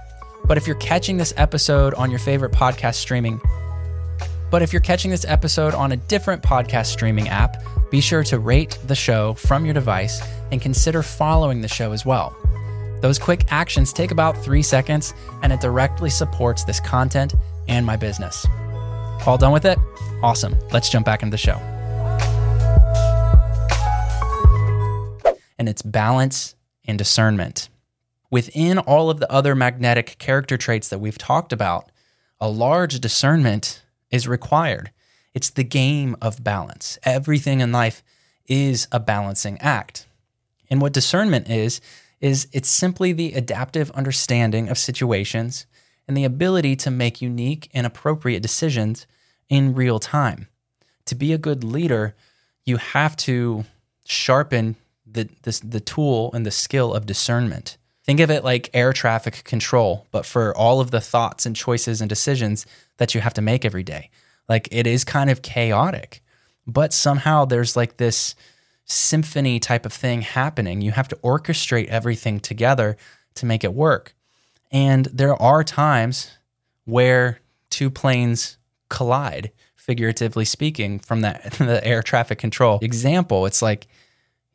But 0.45 0.57
if 0.57 0.67
you're 0.67 0.75
catching 0.75 1.17
this 1.17 1.33
episode 1.38 1.93
on 1.95 2.12
your 2.12 2.19
favorite 2.19 2.51
podcast 2.51 2.95
streaming, 2.95 3.41
but 4.51 4.62
if 4.62 4.71
you're 4.71 4.81
catching 4.81 5.09
this 5.09 5.25
episode 5.25 5.73
on 5.73 5.93
a 5.93 5.97
different 5.97 6.43
podcast 6.43 6.88
streaming 6.88 7.27
app, 7.27 7.63
be 7.89 8.01
sure 8.01 8.23
to 8.25 8.38
rate 8.38 8.77
the 8.86 8.95
show 8.95 9.33
from 9.33 9.65
your 9.65 9.73
device 9.73 10.21
and 10.51 10.62
consider 10.62 11.01
following 11.01 11.62
the 11.62 11.67
show 11.67 11.91
as 11.91 12.06
well. 12.06 12.36
Those 13.01 13.19
quick 13.19 13.45
actions 13.49 13.91
take 13.91 14.12
about 14.12 14.38
three 14.38 14.63
seconds 14.63 15.13
and 15.41 15.51
it 15.51 15.60
directly 15.60 16.10
supports 16.10 16.63
this 16.63 16.79
content 16.79 17.36
and 17.67 17.86
my 17.86 17.97
business. 17.97 18.45
All 19.25 19.38
done 19.38 19.51
with 19.51 19.65
it? 19.65 19.77
Awesome. 20.21 20.58
Let's 20.71 20.89
jump 20.89 21.06
back 21.06 21.21
into 21.21 21.32
the 21.32 21.38
show. 21.38 21.58
And 25.60 25.69
it's 25.69 25.82
balance 25.82 26.56
and 26.86 26.97
discernment. 26.97 27.69
Within 28.29 28.79
all 28.79 29.10
of 29.10 29.19
the 29.19 29.32
other 29.32 29.53
magnetic 29.53 30.17
character 30.17 30.58
traits 30.58 30.89
that 30.89 30.99
we've 30.99 31.17
talked 31.17 31.53
about, 31.53 31.91
a 32.39 32.49
large 32.49 32.99
discernment 32.99 33.84
is 34.12 34.27
required. 34.27 34.91
It's 35.34 35.49
the 35.49 35.63
game 35.63 36.15
of 36.21 36.43
balance. 36.43 36.97
Everything 37.03 37.60
in 37.60 37.71
life 37.71 38.03
is 38.47 38.88
a 38.91 38.99
balancing 38.99 39.58
act. 39.60 40.08
And 40.73 40.81
what 40.81 40.91
discernment 40.91 41.51
is, 41.51 41.81
is 42.19 42.47
it's 42.51 42.67
simply 42.67 43.13
the 43.13 43.33
adaptive 43.33 43.91
understanding 43.91 44.69
of 44.69 44.79
situations 44.79 45.67
and 46.07 46.17
the 46.17 46.23
ability 46.23 46.75
to 46.77 46.89
make 46.89 47.21
unique 47.21 47.69
and 47.75 47.86
appropriate 47.86 48.41
decisions 48.41 49.05
in 49.49 49.75
real 49.75 49.99
time. 49.99 50.47
To 51.05 51.13
be 51.13 51.31
a 51.31 51.38
good 51.38 51.63
leader, 51.63 52.15
you 52.65 52.77
have 52.77 53.15
to 53.17 53.65
sharpen 54.05 54.75
the, 55.05 55.29
the, 55.43 55.62
the 55.63 55.79
tool 55.79 56.31
and 56.33 56.43
the 56.43 56.49
skill 56.49 56.91
of 56.91 57.05
discernment. 57.05 57.77
Think 58.03 58.19
of 58.19 58.31
it 58.31 58.43
like 58.43 58.71
air 58.73 58.93
traffic 58.93 59.43
control, 59.43 60.07
but 60.09 60.25
for 60.25 60.57
all 60.57 60.81
of 60.81 60.89
the 60.89 61.01
thoughts 61.01 61.45
and 61.45 61.55
choices 61.55 62.01
and 62.01 62.09
decisions 62.09 62.65
that 62.97 63.13
you 63.13 63.21
have 63.21 63.36
to 63.36 63.43
make 63.43 63.63
every 63.63 63.83
day. 63.83 64.09
Like 64.49 64.69
it 64.71 64.88
is 64.88 65.03
kind 65.03 65.29
of 65.29 65.43
chaotic, 65.43 66.23
but 66.65 66.93
somehow 66.93 67.45
there's 67.45 67.75
like 67.75 67.97
this 67.97 68.33
symphony 68.93 69.60
type 69.60 69.86
of 69.86 69.93
thing 69.93 70.21
happening. 70.21 70.82
You 70.82 70.91
have 70.91 71.08
to 71.10 71.15
orchestrate 71.17 71.88
everything 71.88 72.39
together 72.39 72.97
to 73.36 73.45
make 73.45 73.63
it 73.63 73.73
work. 73.73 74.15
And 74.71 75.06
there 75.06 75.39
are 75.41 75.63
times 75.63 76.32
where 76.86 77.39
two 77.69 77.89
planes 77.89 78.58
collide, 78.89 79.51
figuratively 79.75 80.45
speaking, 80.45 80.99
from 80.99 81.21
that 81.21 81.53
the 81.53 81.86
air 81.86 82.01
traffic 82.01 82.38
control 82.38 82.79
example. 82.82 83.45
It's 83.45 83.62
like, 83.62 83.88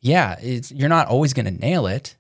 yeah, 0.01 0.37
it's, 0.41 0.71
you're 0.71 0.89
not 0.89 1.09
always 1.09 1.33
going 1.33 1.47
to 1.47 1.51
nail 1.51 1.87
it, 1.87 2.17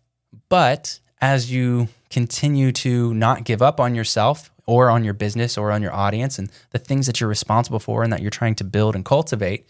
but 0.48 0.98
as 1.20 1.50
you 1.50 1.88
continue 2.10 2.72
to 2.72 3.14
not 3.14 3.44
give 3.44 3.62
up 3.62 3.80
on 3.80 3.94
yourself 3.94 4.50
or 4.66 4.90
on 4.90 5.04
your 5.04 5.14
business 5.14 5.56
or 5.56 5.70
on 5.70 5.82
your 5.82 5.94
audience 5.94 6.38
and 6.38 6.50
the 6.70 6.78
things 6.78 7.06
that 7.06 7.20
you're 7.20 7.28
responsible 7.28 7.78
for 7.78 8.02
and 8.02 8.12
that 8.12 8.20
you're 8.20 8.30
trying 8.30 8.54
to 8.56 8.64
build 8.64 8.94
and 8.94 9.04
cultivate, 9.04 9.66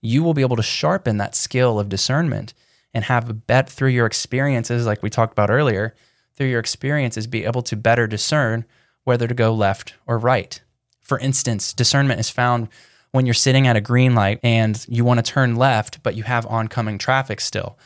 you 0.00 0.22
will 0.22 0.34
be 0.34 0.42
able 0.42 0.56
to 0.56 0.62
sharpen 0.62 1.18
that 1.18 1.34
skill 1.34 1.78
of 1.78 1.88
discernment 1.88 2.54
and 2.94 3.04
have 3.04 3.28
a 3.28 3.34
bet 3.34 3.68
through 3.68 3.90
your 3.90 4.06
experiences, 4.06 4.86
like 4.86 5.02
we 5.02 5.10
talked 5.10 5.32
about 5.32 5.50
earlier, 5.50 5.94
through 6.34 6.48
your 6.48 6.60
experiences, 6.60 7.26
be 7.26 7.44
able 7.44 7.62
to 7.62 7.76
better 7.76 8.06
discern 8.06 8.64
whether 9.04 9.26
to 9.26 9.34
go 9.34 9.52
left 9.52 9.94
or 10.06 10.18
right. 10.18 10.60
For 11.02 11.18
instance, 11.18 11.72
discernment 11.72 12.20
is 12.20 12.30
found 12.30 12.68
when 13.10 13.26
you're 13.26 13.34
sitting 13.34 13.66
at 13.66 13.76
a 13.76 13.80
green 13.80 14.14
light 14.14 14.38
and 14.42 14.84
you 14.88 15.04
want 15.04 15.24
to 15.24 15.32
turn 15.32 15.56
left, 15.56 16.02
but 16.02 16.14
you 16.14 16.22
have 16.24 16.46
oncoming 16.46 16.98
traffic 16.98 17.40
still. 17.40 17.78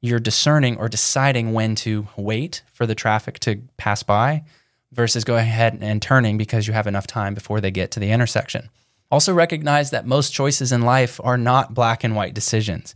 You're 0.00 0.18
discerning 0.18 0.78
or 0.78 0.88
deciding 0.88 1.52
when 1.52 1.74
to 1.76 2.08
wait 2.16 2.62
for 2.72 2.86
the 2.86 2.94
traffic 2.94 3.38
to 3.40 3.60
pass 3.76 4.02
by 4.02 4.44
versus 4.92 5.24
go 5.24 5.36
ahead 5.36 5.78
and 5.80 6.00
turning 6.00 6.38
because 6.38 6.66
you 6.66 6.72
have 6.72 6.86
enough 6.86 7.06
time 7.06 7.34
before 7.34 7.60
they 7.60 7.70
get 7.70 7.90
to 7.92 8.00
the 8.00 8.10
intersection. 8.10 8.70
Also, 9.10 9.32
recognize 9.32 9.90
that 9.90 10.06
most 10.06 10.32
choices 10.32 10.70
in 10.72 10.82
life 10.82 11.20
are 11.24 11.36
not 11.36 11.74
black 11.74 12.04
and 12.04 12.14
white 12.14 12.34
decisions. 12.34 12.94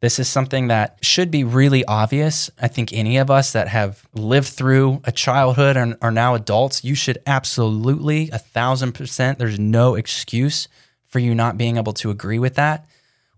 This 0.00 0.18
is 0.18 0.28
something 0.28 0.66
that 0.66 0.98
should 1.00 1.30
be 1.30 1.44
really 1.44 1.84
obvious. 1.84 2.50
I 2.60 2.66
think 2.66 2.92
any 2.92 3.16
of 3.18 3.30
us 3.30 3.52
that 3.52 3.68
have 3.68 4.04
lived 4.12 4.48
through 4.48 5.00
a 5.04 5.12
childhood 5.12 5.76
and 5.76 5.96
are 6.02 6.10
now 6.10 6.34
adults, 6.34 6.82
you 6.82 6.96
should 6.96 7.18
absolutely, 7.24 8.28
a 8.30 8.38
thousand 8.38 8.92
percent, 8.92 9.38
there's 9.38 9.60
no 9.60 9.94
excuse 9.94 10.66
for 11.06 11.20
you 11.20 11.36
not 11.36 11.56
being 11.56 11.76
able 11.76 11.92
to 11.92 12.10
agree 12.10 12.40
with 12.40 12.56
that. 12.56 12.84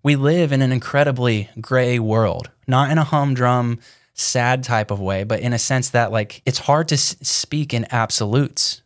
We 0.02 0.16
live 0.16 0.52
in 0.52 0.62
an 0.62 0.72
incredibly 0.72 1.50
gray 1.60 1.98
world, 1.98 2.50
not 2.66 2.90
in 2.90 2.96
a 2.96 3.04
humdrum, 3.04 3.80
sad 4.14 4.62
type 4.62 4.90
of 4.90 5.00
way, 5.00 5.24
but 5.24 5.40
in 5.40 5.52
a 5.52 5.58
sense 5.58 5.90
that, 5.90 6.12
like, 6.12 6.40
it's 6.46 6.60
hard 6.60 6.88
to 6.88 6.94
s- 6.94 7.16
speak 7.20 7.74
in 7.74 7.86
absolutes. 7.90 8.80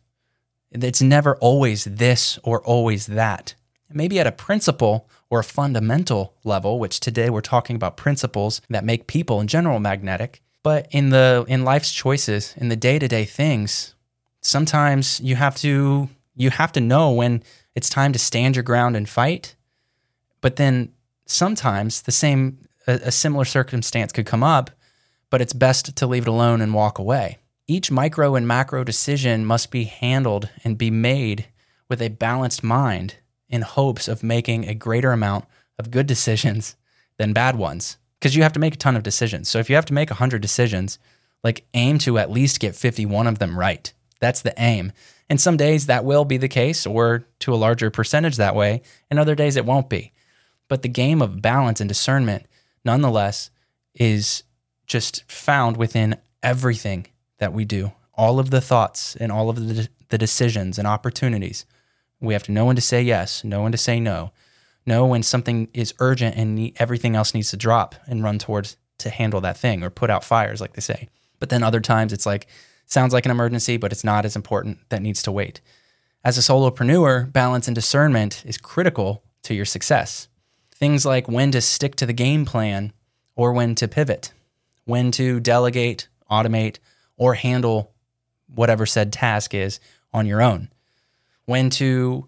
It's 0.71 1.01
never 1.01 1.35
always 1.37 1.85
this 1.85 2.37
or 2.43 2.61
always 2.61 3.07
that. 3.07 3.55
Maybe 3.91 4.19
at 4.19 4.27
a 4.27 4.31
principle 4.31 5.09
or 5.29 5.39
a 5.39 5.43
fundamental 5.43 6.35
level, 6.43 6.79
which 6.79 6.99
today 6.99 7.29
we're 7.29 7.41
talking 7.41 7.75
about 7.75 7.97
principles 7.97 8.61
that 8.69 8.85
make 8.85 9.07
people 9.07 9.41
in 9.41 9.47
general 9.47 9.79
magnetic. 9.79 10.41
But 10.61 10.87
in 10.91 11.09
the 11.09 11.45
in 11.47 11.63
life's 11.63 11.91
choices, 11.91 12.53
in 12.57 12.69
the 12.69 12.75
day-to-day 12.75 13.25
things, 13.25 13.95
sometimes 14.41 15.19
you 15.21 15.35
have 15.35 15.55
to 15.57 16.09
you 16.35 16.49
have 16.51 16.71
to 16.73 16.81
know 16.81 17.11
when 17.11 17.43
it's 17.75 17.89
time 17.89 18.13
to 18.13 18.19
stand 18.19 18.55
your 18.55 18.63
ground 18.63 18.95
and 18.95 19.09
fight. 19.09 19.55
But 20.41 20.57
then 20.57 20.93
sometimes 21.25 22.03
the 22.03 22.11
same 22.11 22.59
a, 22.85 22.93
a 23.05 23.11
similar 23.11 23.45
circumstance 23.45 24.11
could 24.11 24.25
come 24.25 24.43
up, 24.43 24.69
but 25.29 25.41
it's 25.41 25.53
best 25.53 25.95
to 25.95 26.07
leave 26.07 26.23
it 26.23 26.29
alone 26.29 26.61
and 26.61 26.73
walk 26.73 26.99
away. 26.99 27.38
Each 27.69 27.91
micro 27.91 28.33
and 28.33 28.47
macro 28.47 28.83
decision 28.83 29.45
must 29.45 29.69
be 29.69 29.83
handled 29.83 30.49
and 30.63 30.75
be 30.75 30.89
made 30.89 31.45
with 31.87 32.01
a 32.01 32.09
balanced 32.09 32.63
mind 32.63 33.17
in 33.47 33.61
hopes 33.61 34.07
of 34.07 34.23
making 34.23 34.67
a 34.67 34.73
greater 34.73 35.11
amount 35.11 35.45
of 35.77 35.91
good 35.91 36.07
decisions 36.07 36.75
than 37.19 37.31
bad 37.31 37.57
ones. 37.57 37.97
Because 38.17 38.35
you 38.35 38.41
have 38.41 38.53
to 38.53 38.59
make 38.59 38.73
a 38.73 38.77
ton 38.77 38.95
of 38.95 39.03
decisions. 39.03 39.49
So 39.49 39.59
if 39.59 39.69
you 39.69 39.75
have 39.75 39.85
to 39.85 39.93
make 39.93 40.09
100 40.09 40.41
decisions, 40.41 40.97
like 41.43 41.67
aim 41.75 41.99
to 41.99 42.17
at 42.17 42.31
least 42.31 42.59
get 42.59 42.75
51 42.75 43.27
of 43.27 43.37
them 43.37 43.55
right. 43.55 43.93
That's 44.19 44.41
the 44.41 44.55
aim. 44.57 44.91
And 45.29 45.39
some 45.39 45.55
days 45.55 45.85
that 45.85 46.03
will 46.03 46.25
be 46.25 46.37
the 46.37 46.47
case, 46.47 46.87
or 46.87 47.25
to 47.37 47.53
a 47.53 47.55
larger 47.55 47.91
percentage 47.91 48.37
that 48.37 48.55
way, 48.55 48.81
and 49.11 49.19
other 49.19 49.35
days 49.35 49.55
it 49.55 49.65
won't 49.65 49.89
be. 49.89 50.11
But 50.69 50.81
the 50.81 50.89
game 50.89 51.21
of 51.21 51.39
balance 51.39 51.79
and 51.79 51.87
discernment, 51.87 52.47
nonetheless, 52.83 53.51
is 53.93 54.41
just 54.87 55.23
found 55.31 55.77
within 55.77 56.17
everything 56.41 57.05
that 57.39 57.53
we 57.53 57.65
do. 57.65 57.91
All 58.13 58.39
of 58.39 58.51
the 58.51 58.61
thoughts 58.61 59.15
and 59.15 59.31
all 59.31 59.49
of 59.49 59.67
the, 59.67 59.89
the 60.09 60.17
decisions 60.17 60.77
and 60.77 60.87
opportunities 60.87 61.65
we 62.21 62.33
have 62.33 62.43
to 62.43 62.51
know 62.51 62.65
when 62.65 62.75
to 62.75 62.81
say 62.81 63.01
yes, 63.01 63.43
know 63.43 63.63
when 63.63 63.71
to 63.71 63.77
say 63.77 63.99
no, 63.99 64.31
know 64.85 65.05
when 65.05 65.23
something 65.23 65.69
is 65.73 65.93
urgent 65.99 66.35
and 66.35 66.71
everything 66.77 67.15
else 67.15 67.33
needs 67.33 67.49
to 67.51 67.57
drop 67.57 67.95
and 68.07 68.23
run 68.23 68.39
towards 68.39 68.77
to 68.97 69.09
handle 69.09 69.41
that 69.41 69.57
thing 69.57 69.83
or 69.83 69.89
put 69.89 70.09
out 70.09 70.23
fires, 70.23 70.59
like 70.59 70.73
they 70.73 70.81
say. 70.81 71.07
But 71.39 71.49
then 71.49 71.63
other 71.63 71.79
times 71.79 72.11
it's 72.11 72.25
like, 72.25 72.47
sounds 72.85 73.13
like 73.13 73.25
an 73.25 73.31
emergency, 73.31 73.77
but 73.77 73.91
it's 73.91 74.03
not 74.03 74.25
as 74.25 74.35
important 74.35 74.79
that 74.89 75.01
needs 75.01 75.23
to 75.23 75.31
wait. 75.31 75.61
As 76.23 76.37
a 76.37 76.41
solopreneur, 76.41 77.31
balance 77.31 77.67
and 77.67 77.75
discernment 77.75 78.43
is 78.45 78.57
critical 78.57 79.23
to 79.43 79.53
your 79.53 79.65
success. 79.65 80.27
Things 80.75 81.05
like 81.05 81.29
when 81.29 81.51
to 81.51 81.61
stick 81.61 81.95
to 81.95 82.05
the 82.05 82.13
game 82.13 82.45
plan 82.45 82.91
or 83.35 83.53
when 83.53 83.75
to 83.75 83.87
pivot, 83.87 84.33
when 84.83 85.11
to 85.11 85.39
delegate, 85.39 86.09
automate, 86.29 86.79
or 87.19 87.35
handle 87.35 87.93
whatever 88.47 88.87
said 88.87 89.13
task 89.13 89.53
is 89.53 89.79
on 90.11 90.25
your 90.25 90.41
own 90.41 90.69
when 91.49 91.67
to 91.67 92.27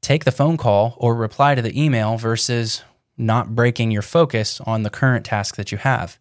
take 0.00 0.24
the 0.24 0.30
phone 0.30 0.56
call 0.56 0.94
or 0.96 1.14
reply 1.14 1.56
to 1.56 1.62
the 1.62 1.80
email 1.80 2.16
versus 2.16 2.82
not 3.16 3.54
breaking 3.56 3.90
your 3.90 4.00
focus 4.00 4.60
on 4.60 4.84
the 4.84 4.90
current 4.90 5.26
task 5.26 5.56
that 5.56 5.72
you 5.72 5.78
have, 5.78 6.18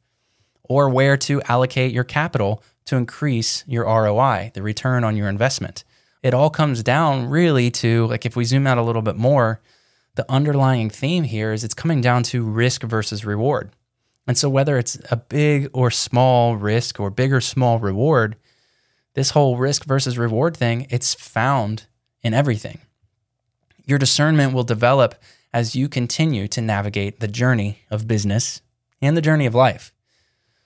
or 0.63 0.89
where 0.89 1.15
to 1.15 1.41
allocate 1.43 1.93
your 1.93 2.03
capital 2.03 2.63
to 2.85 2.95
increase 2.95 3.63
your 3.67 3.85
ROI, 3.85 4.51
the 4.55 4.63
return 4.63 5.03
on 5.03 5.15
your 5.15 5.29
investment. 5.29 5.83
It 6.23 6.33
all 6.33 6.49
comes 6.49 6.81
down 6.81 7.29
really 7.29 7.69
to, 7.71 8.07
like, 8.07 8.25
if 8.25 8.35
we 8.35 8.45
zoom 8.45 8.65
out 8.65 8.79
a 8.79 8.83
little 8.83 9.03
bit 9.03 9.15
more, 9.15 9.61
the 10.15 10.29
underlying 10.29 10.89
theme 10.89 11.23
here 11.23 11.53
is 11.53 11.63
it's 11.63 11.75
coming 11.75 12.01
down 12.01 12.23
to 12.23 12.43
risk 12.43 12.81
versus 12.81 13.23
reward. 13.23 13.69
And 14.29 14.37
so, 14.37 14.47
whether 14.47 14.77
it's 14.77 14.95
a 15.09 15.15
big 15.15 15.71
or 15.73 15.89
small 15.89 16.55
risk 16.55 16.99
or 16.99 17.09
big 17.09 17.33
or 17.33 17.41
small 17.41 17.79
reward, 17.79 18.35
this 19.15 19.31
whole 19.31 19.57
risk 19.57 19.85
versus 19.85 20.19
reward 20.19 20.55
thing, 20.55 20.85
it's 20.91 21.15
found 21.15 21.87
in 22.21 22.35
everything. 22.35 22.77
Your 23.87 23.97
discernment 23.97 24.53
will 24.53 24.63
develop 24.63 25.15
as 25.51 25.75
you 25.75 25.89
continue 25.89 26.47
to 26.49 26.61
navigate 26.61 27.19
the 27.19 27.27
journey 27.27 27.79
of 27.89 28.07
business 28.07 28.61
and 29.01 29.17
the 29.17 29.21
journey 29.21 29.47
of 29.47 29.55
life. 29.55 29.91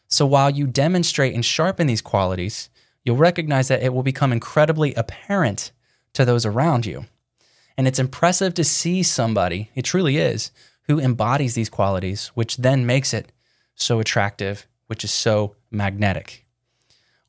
So 0.10 0.26
while 0.26 0.50
you 0.50 0.68
demonstrate 0.68 1.34
and 1.34 1.46
sharpen 1.46 1.88
these 1.88 2.02
qualities, 2.02 2.70
you'll 3.06 3.16
recognize 3.16 3.70
that 3.70 3.82
it 3.82 3.94
will 3.94 4.04
become 4.04 4.34
incredibly 4.34 4.94
apparent 4.96 5.72
to 6.16 6.26
those 6.26 6.46
around 6.46 6.86
you. 6.86 7.06
And 7.78 7.88
it's 7.88 7.98
impressive 7.98 8.56
to 8.56 8.66
see 8.66 9.04
somebody, 9.04 9.72
it 9.74 9.84
truly 9.84 10.18
is, 10.18 10.52
who 10.88 11.00
embodies 11.00 11.56
these 11.56 11.70
qualities, 11.70 12.28
which 12.34 12.58
then 12.58 12.86
makes 12.86 13.14
it 13.14 13.32
so 13.76 14.00
attractive, 14.00 14.68
which 14.88 15.04
is 15.04 15.12
so 15.12 15.56
magnetic. 15.72 16.46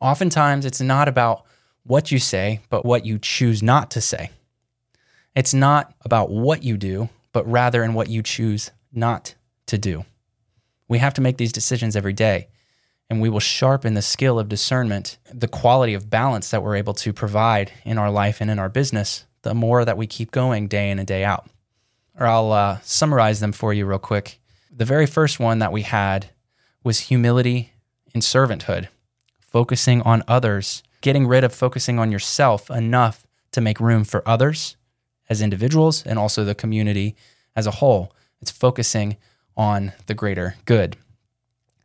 Oftentimes, 0.00 0.64
it's 0.64 0.80
not 0.80 1.08
about 1.08 1.44
what 1.84 2.10
you 2.10 2.18
say, 2.18 2.60
but 2.68 2.84
what 2.84 3.06
you 3.06 3.18
choose 3.18 3.62
not 3.62 3.90
to 3.92 4.00
say. 4.00 4.30
It's 5.34 5.54
not 5.54 5.94
about 6.04 6.30
what 6.30 6.62
you 6.62 6.76
do, 6.76 7.08
but 7.32 7.46
rather 7.50 7.82
in 7.82 7.94
what 7.94 8.08
you 8.08 8.22
choose 8.22 8.70
not 8.92 9.34
to 9.66 9.78
do. 9.78 10.04
We 10.88 10.98
have 10.98 11.14
to 11.14 11.20
make 11.20 11.38
these 11.38 11.52
decisions 11.52 11.96
every 11.96 12.12
day, 12.12 12.48
and 13.10 13.20
we 13.20 13.28
will 13.28 13.40
sharpen 13.40 13.94
the 13.94 14.02
skill 14.02 14.38
of 14.38 14.48
discernment, 14.48 15.18
the 15.32 15.48
quality 15.48 15.94
of 15.94 16.10
balance 16.10 16.50
that 16.50 16.62
we're 16.62 16.76
able 16.76 16.94
to 16.94 17.12
provide 17.12 17.72
in 17.84 17.98
our 17.98 18.10
life 18.10 18.40
and 18.40 18.50
in 18.50 18.58
our 18.58 18.68
business, 18.68 19.24
the 19.42 19.54
more 19.54 19.84
that 19.84 19.96
we 19.96 20.06
keep 20.06 20.30
going 20.30 20.68
day 20.68 20.90
in 20.90 20.98
and 20.98 21.08
day 21.08 21.24
out. 21.24 21.48
Or 22.18 22.26
I'll 22.26 22.52
uh, 22.52 22.78
summarize 22.82 23.40
them 23.40 23.52
for 23.52 23.74
you 23.74 23.86
real 23.86 23.98
quick. 23.98 24.40
The 24.70 24.84
very 24.84 25.06
first 25.06 25.40
one 25.40 25.58
that 25.58 25.72
we 25.72 25.82
had 25.82 26.30
was 26.84 27.00
humility 27.00 27.72
and 28.12 28.22
servanthood, 28.22 28.86
focusing 29.40 30.00
on 30.02 30.22
others 30.28 30.84
getting 31.04 31.26
rid 31.26 31.44
of 31.44 31.54
focusing 31.54 31.98
on 31.98 32.10
yourself 32.10 32.70
enough 32.70 33.26
to 33.52 33.60
make 33.60 33.78
room 33.78 34.04
for 34.04 34.26
others 34.26 34.74
as 35.28 35.42
individuals 35.42 36.02
and 36.06 36.18
also 36.18 36.44
the 36.44 36.54
community 36.54 37.14
as 37.54 37.66
a 37.66 37.72
whole. 37.72 38.10
It's 38.40 38.50
focusing 38.50 39.18
on 39.54 39.92
the 40.06 40.14
greater 40.14 40.56
good. 40.64 40.96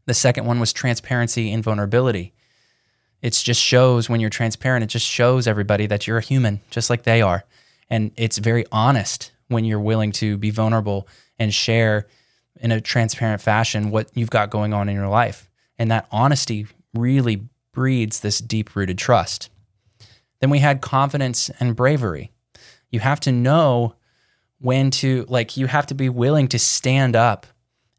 The 0.05 0.13
second 0.13 0.45
one 0.45 0.61
was 0.61 0.71
transparency 0.71 1.51
and 1.51 1.61
vulnerability. 1.61 2.31
It 3.21 3.33
just 3.33 3.61
shows 3.61 4.09
when 4.09 4.21
you're 4.21 4.29
transparent, 4.29 4.85
it 4.85 4.87
just 4.87 5.05
shows 5.05 5.47
everybody 5.47 5.85
that 5.85 6.07
you're 6.07 6.19
a 6.19 6.21
human, 6.21 6.61
just 6.69 6.89
like 6.89 7.03
they 7.03 7.21
are. 7.21 7.43
And 7.89 8.11
it's 8.15 8.37
very 8.37 8.65
honest 8.71 9.33
when 9.49 9.65
you're 9.65 9.81
willing 9.81 10.13
to 10.13 10.37
be 10.37 10.49
vulnerable 10.49 11.09
and 11.37 11.53
share 11.53 12.07
in 12.59 12.71
a 12.71 12.81
transparent 12.81 13.41
fashion 13.41 13.91
what 13.91 14.09
you've 14.13 14.29
got 14.29 14.49
going 14.49 14.73
on 14.73 14.89
in 14.89 14.95
your 14.95 15.07
life. 15.07 15.49
And 15.77 15.89
that 15.91 16.07
honesty 16.11 16.67
really 16.93 17.43
breeds 17.73 18.19
this 18.19 18.39
deep 18.39 18.75
rooted 18.75 18.97
trust. 18.97 19.49
Then 20.41 20.49
we 20.49 20.59
had 20.59 20.81
confidence 20.81 21.49
and 21.59 21.75
bravery. 21.75 22.31
You 22.89 22.99
have 22.99 23.19
to 23.21 23.31
know 23.31 23.95
when 24.59 24.91
to, 24.91 25.25
like, 25.29 25.57
you 25.57 25.67
have 25.67 25.85
to 25.87 25.95
be 25.95 26.09
willing 26.09 26.47
to 26.49 26.59
stand 26.59 27.15
up 27.15 27.47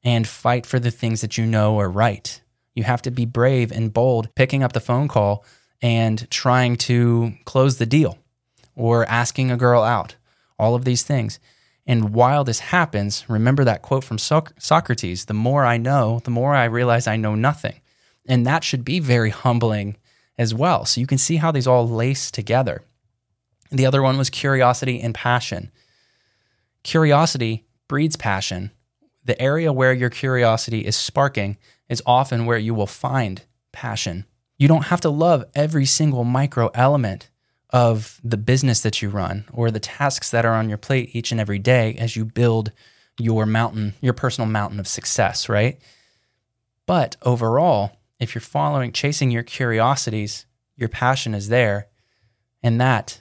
and 0.02 0.26
fight 0.26 0.66
for 0.66 0.78
the 0.78 0.90
things 0.90 1.20
that 1.20 1.38
you 1.38 1.46
know 1.46 1.78
are 1.78 1.90
right. 1.90 2.40
You 2.74 2.84
have 2.84 3.02
to 3.02 3.10
be 3.10 3.24
brave 3.24 3.72
and 3.72 3.92
bold, 3.92 4.34
picking 4.34 4.62
up 4.62 4.72
the 4.72 4.80
phone 4.80 5.08
call 5.08 5.44
and 5.82 6.30
trying 6.30 6.76
to 6.76 7.34
close 7.44 7.78
the 7.78 7.86
deal 7.86 8.18
or 8.74 9.04
asking 9.06 9.50
a 9.50 9.56
girl 9.56 9.82
out, 9.82 10.16
all 10.58 10.74
of 10.74 10.84
these 10.84 11.02
things. 11.02 11.38
And 11.90 12.14
while 12.14 12.44
this 12.44 12.60
happens, 12.60 13.28
remember 13.28 13.64
that 13.64 13.82
quote 13.82 14.04
from 14.04 14.16
Socrates 14.16 15.24
the 15.24 15.34
more 15.34 15.64
I 15.64 15.76
know, 15.76 16.20
the 16.22 16.30
more 16.30 16.54
I 16.54 16.66
realize 16.66 17.08
I 17.08 17.16
know 17.16 17.34
nothing. 17.34 17.80
And 18.28 18.46
that 18.46 18.62
should 18.62 18.84
be 18.84 19.00
very 19.00 19.30
humbling 19.30 19.96
as 20.38 20.54
well. 20.54 20.84
So 20.84 21.00
you 21.00 21.08
can 21.08 21.18
see 21.18 21.38
how 21.38 21.50
these 21.50 21.66
all 21.66 21.88
lace 21.88 22.30
together. 22.30 22.84
The 23.72 23.86
other 23.86 24.02
one 24.02 24.18
was 24.18 24.30
curiosity 24.30 25.00
and 25.00 25.16
passion. 25.16 25.72
Curiosity 26.84 27.66
breeds 27.88 28.14
passion. 28.14 28.70
The 29.24 29.42
area 29.42 29.72
where 29.72 29.92
your 29.92 30.10
curiosity 30.10 30.86
is 30.86 30.94
sparking 30.94 31.58
is 31.88 32.04
often 32.06 32.46
where 32.46 32.56
you 32.56 32.72
will 32.72 32.86
find 32.86 33.42
passion. 33.72 34.26
You 34.58 34.68
don't 34.68 34.86
have 34.86 35.00
to 35.00 35.10
love 35.10 35.44
every 35.56 35.86
single 35.86 36.22
micro 36.22 36.70
element 36.72 37.30
of 37.72 38.20
the 38.24 38.36
business 38.36 38.80
that 38.80 39.00
you 39.00 39.08
run 39.08 39.44
or 39.52 39.70
the 39.70 39.80
tasks 39.80 40.30
that 40.30 40.44
are 40.44 40.54
on 40.54 40.68
your 40.68 40.78
plate 40.78 41.10
each 41.12 41.30
and 41.30 41.40
every 41.40 41.58
day 41.58 41.94
as 41.98 42.16
you 42.16 42.24
build 42.24 42.72
your 43.18 43.46
mountain, 43.46 43.94
your 44.00 44.12
personal 44.12 44.48
mountain 44.48 44.80
of 44.80 44.88
success, 44.88 45.48
right? 45.48 45.78
But 46.86 47.16
overall, 47.22 47.92
if 48.18 48.34
you're 48.34 48.42
following, 48.42 48.92
chasing 48.92 49.30
your 49.30 49.42
curiosities, 49.42 50.46
your 50.76 50.88
passion 50.88 51.34
is 51.34 51.48
there. 51.48 51.88
And 52.62 52.80
that 52.80 53.20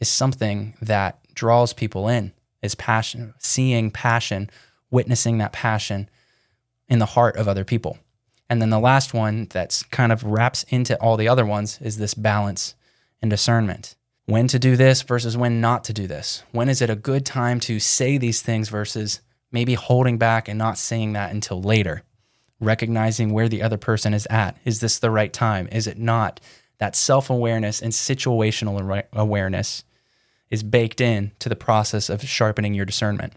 is 0.00 0.08
something 0.08 0.74
that 0.82 1.18
draws 1.34 1.72
people 1.72 2.08
in 2.08 2.32
is 2.62 2.74
passion, 2.74 3.34
seeing 3.38 3.90
passion, 3.90 4.50
witnessing 4.90 5.38
that 5.38 5.52
passion 5.52 6.08
in 6.88 6.98
the 6.98 7.06
heart 7.06 7.36
of 7.36 7.48
other 7.48 7.64
people. 7.64 7.98
And 8.48 8.62
then 8.62 8.70
the 8.70 8.78
last 8.78 9.12
one 9.12 9.46
that's 9.50 9.82
kind 9.84 10.12
of 10.12 10.22
wraps 10.22 10.64
into 10.68 10.96
all 11.00 11.16
the 11.16 11.28
other 11.28 11.44
ones 11.44 11.80
is 11.80 11.98
this 11.98 12.14
balance 12.14 12.74
and 13.22 13.30
discernment. 13.30 13.96
When 14.26 14.48
to 14.48 14.58
do 14.58 14.76
this 14.76 15.02
versus 15.02 15.36
when 15.36 15.60
not 15.60 15.84
to 15.84 15.92
do 15.92 16.06
this. 16.06 16.42
When 16.50 16.68
is 16.68 16.82
it 16.82 16.90
a 16.90 16.96
good 16.96 17.24
time 17.24 17.60
to 17.60 17.78
say 17.78 18.18
these 18.18 18.42
things 18.42 18.68
versus 18.68 19.20
maybe 19.52 19.74
holding 19.74 20.18
back 20.18 20.48
and 20.48 20.58
not 20.58 20.78
saying 20.78 21.12
that 21.12 21.30
until 21.30 21.62
later? 21.62 22.02
Recognizing 22.58 23.32
where 23.32 23.48
the 23.48 23.62
other 23.62 23.76
person 23.76 24.14
is 24.14 24.26
at. 24.28 24.58
Is 24.64 24.80
this 24.80 24.98
the 24.98 25.10
right 25.10 25.32
time? 25.32 25.68
Is 25.70 25.86
it 25.86 25.98
not? 25.98 26.40
That 26.78 26.96
self 26.96 27.30
awareness 27.30 27.80
and 27.80 27.92
situational 27.92 29.04
awareness 29.12 29.84
is 30.50 30.62
baked 30.62 31.00
in 31.00 31.32
to 31.38 31.48
the 31.48 31.56
process 31.56 32.08
of 32.08 32.22
sharpening 32.22 32.74
your 32.74 32.84
discernment. 32.84 33.32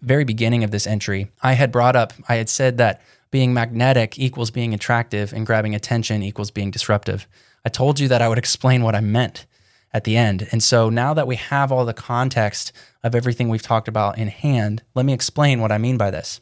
Very 0.00 0.24
beginning 0.24 0.64
of 0.64 0.70
this 0.70 0.86
entry, 0.86 1.30
I 1.42 1.52
had 1.52 1.70
brought 1.70 1.96
up, 1.96 2.12
I 2.28 2.36
had 2.36 2.48
said 2.48 2.78
that 2.78 3.02
being 3.30 3.54
magnetic 3.54 4.18
equals 4.18 4.50
being 4.50 4.74
attractive 4.74 5.32
and 5.32 5.46
grabbing 5.46 5.74
attention 5.74 6.22
equals 6.22 6.50
being 6.50 6.70
disruptive. 6.70 7.26
I 7.64 7.68
told 7.68 8.00
you 8.00 8.08
that 8.08 8.22
I 8.22 8.28
would 8.28 8.38
explain 8.38 8.82
what 8.82 8.94
I 8.94 9.00
meant 9.00 9.46
at 9.92 10.04
the 10.04 10.16
end. 10.16 10.48
And 10.50 10.62
so 10.62 10.88
now 10.88 11.14
that 11.14 11.26
we 11.26 11.36
have 11.36 11.70
all 11.70 11.84
the 11.84 11.92
context 11.92 12.72
of 13.02 13.14
everything 13.14 13.48
we've 13.48 13.62
talked 13.62 13.88
about 13.88 14.18
in 14.18 14.28
hand, 14.28 14.82
let 14.94 15.04
me 15.04 15.12
explain 15.12 15.60
what 15.60 15.72
I 15.72 15.78
mean 15.78 15.96
by 15.96 16.10
this. 16.10 16.40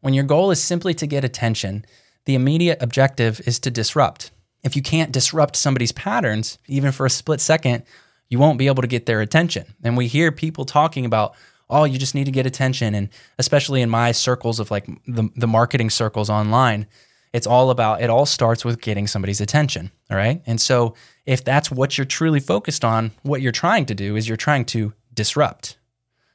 When 0.00 0.14
your 0.14 0.24
goal 0.24 0.50
is 0.50 0.62
simply 0.62 0.94
to 0.94 1.06
get 1.06 1.24
attention, 1.24 1.84
the 2.24 2.34
immediate 2.34 2.82
objective 2.82 3.40
is 3.46 3.58
to 3.60 3.70
disrupt. 3.70 4.30
If 4.62 4.76
you 4.76 4.82
can't 4.82 5.12
disrupt 5.12 5.56
somebody's 5.56 5.92
patterns, 5.92 6.58
even 6.66 6.92
for 6.92 7.06
a 7.06 7.10
split 7.10 7.40
second, 7.40 7.84
you 8.28 8.38
won't 8.38 8.58
be 8.58 8.66
able 8.66 8.82
to 8.82 8.88
get 8.88 9.06
their 9.06 9.20
attention. 9.20 9.74
And 9.82 9.96
we 9.96 10.06
hear 10.06 10.30
people 10.30 10.64
talking 10.64 11.04
about, 11.04 11.34
oh, 11.68 11.84
you 11.84 11.98
just 11.98 12.14
need 12.14 12.24
to 12.26 12.30
get 12.30 12.46
attention. 12.46 12.94
And 12.94 13.08
especially 13.38 13.82
in 13.82 13.90
my 13.90 14.12
circles 14.12 14.60
of 14.60 14.70
like 14.70 14.86
the, 15.06 15.28
the 15.36 15.46
marketing 15.46 15.90
circles 15.90 16.30
online, 16.30 16.86
it's 17.32 17.46
all 17.46 17.70
about, 17.70 18.02
it 18.02 18.10
all 18.10 18.26
starts 18.26 18.64
with 18.64 18.80
getting 18.80 19.06
somebody's 19.06 19.40
attention. 19.40 19.90
All 20.10 20.16
right. 20.16 20.42
And 20.46 20.60
so 20.60 20.94
if 21.24 21.42
that's 21.42 21.70
what 21.70 21.96
you're 21.96 22.04
truly 22.04 22.40
focused 22.40 22.84
on, 22.84 23.12
what 23.22 23.40
you're 23.40 23.52
trying 23.52 23.86
to 23.86 23.94
do 23.94 24.16
is 24.16 24.28
you're 24.28 24.36
trying 24.36 24.64
to 24.66 24.92
disrupt. 25.14 25.78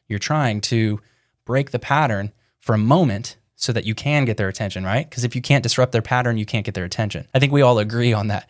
You're 0.08 0.20
trying 0.20 0.62
to 0.62 1.02
break 1.46 1.72
the 1.72 1.80
pattern 1.80 2.32
for 2.60 2.74
a 2.74 2.80
moment 2.80 3.38
so 3.56 3.74
that 3.74 3.86
you 3.86 3.96
can 3.96 4.26
get 4.26 4.38
their 4.38 4.48
attention, 4.48 4.84
right? 4.84 5.10
Because 5.10 5.24
if 5.24 5.36
you 5.36 5.42
can't 5.42 5.64
disrupt 5.64 5.92
their 5.92 6.02
pattern, 6.02 6.38
you 6.38 6.46
can't 6.46 6.66
get 6.66 6.76
their 6.76 6.86
attention. 6.86 7.28
I 7.34 7.40
think 7.40 7.52
we 7.52 7.62
all 7.62 7.80
agree 7.80 8.14
on 8.14 8.28
that. 8.28 8.50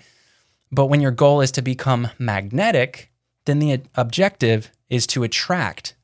But 0.71 0.87
when 0.87 1.01
your 1.01 1.11
goal 1.11 1.41
is 1.41 1.51
to 1.51 1.61
become 1.61 2.09
magnetic, 2.19 3.11
then 3.45 3.59
the 3.59 3.81
objective 3.95 4.71
is 4.89 5.07
to 5.07 5.23
attract 5.23 5.95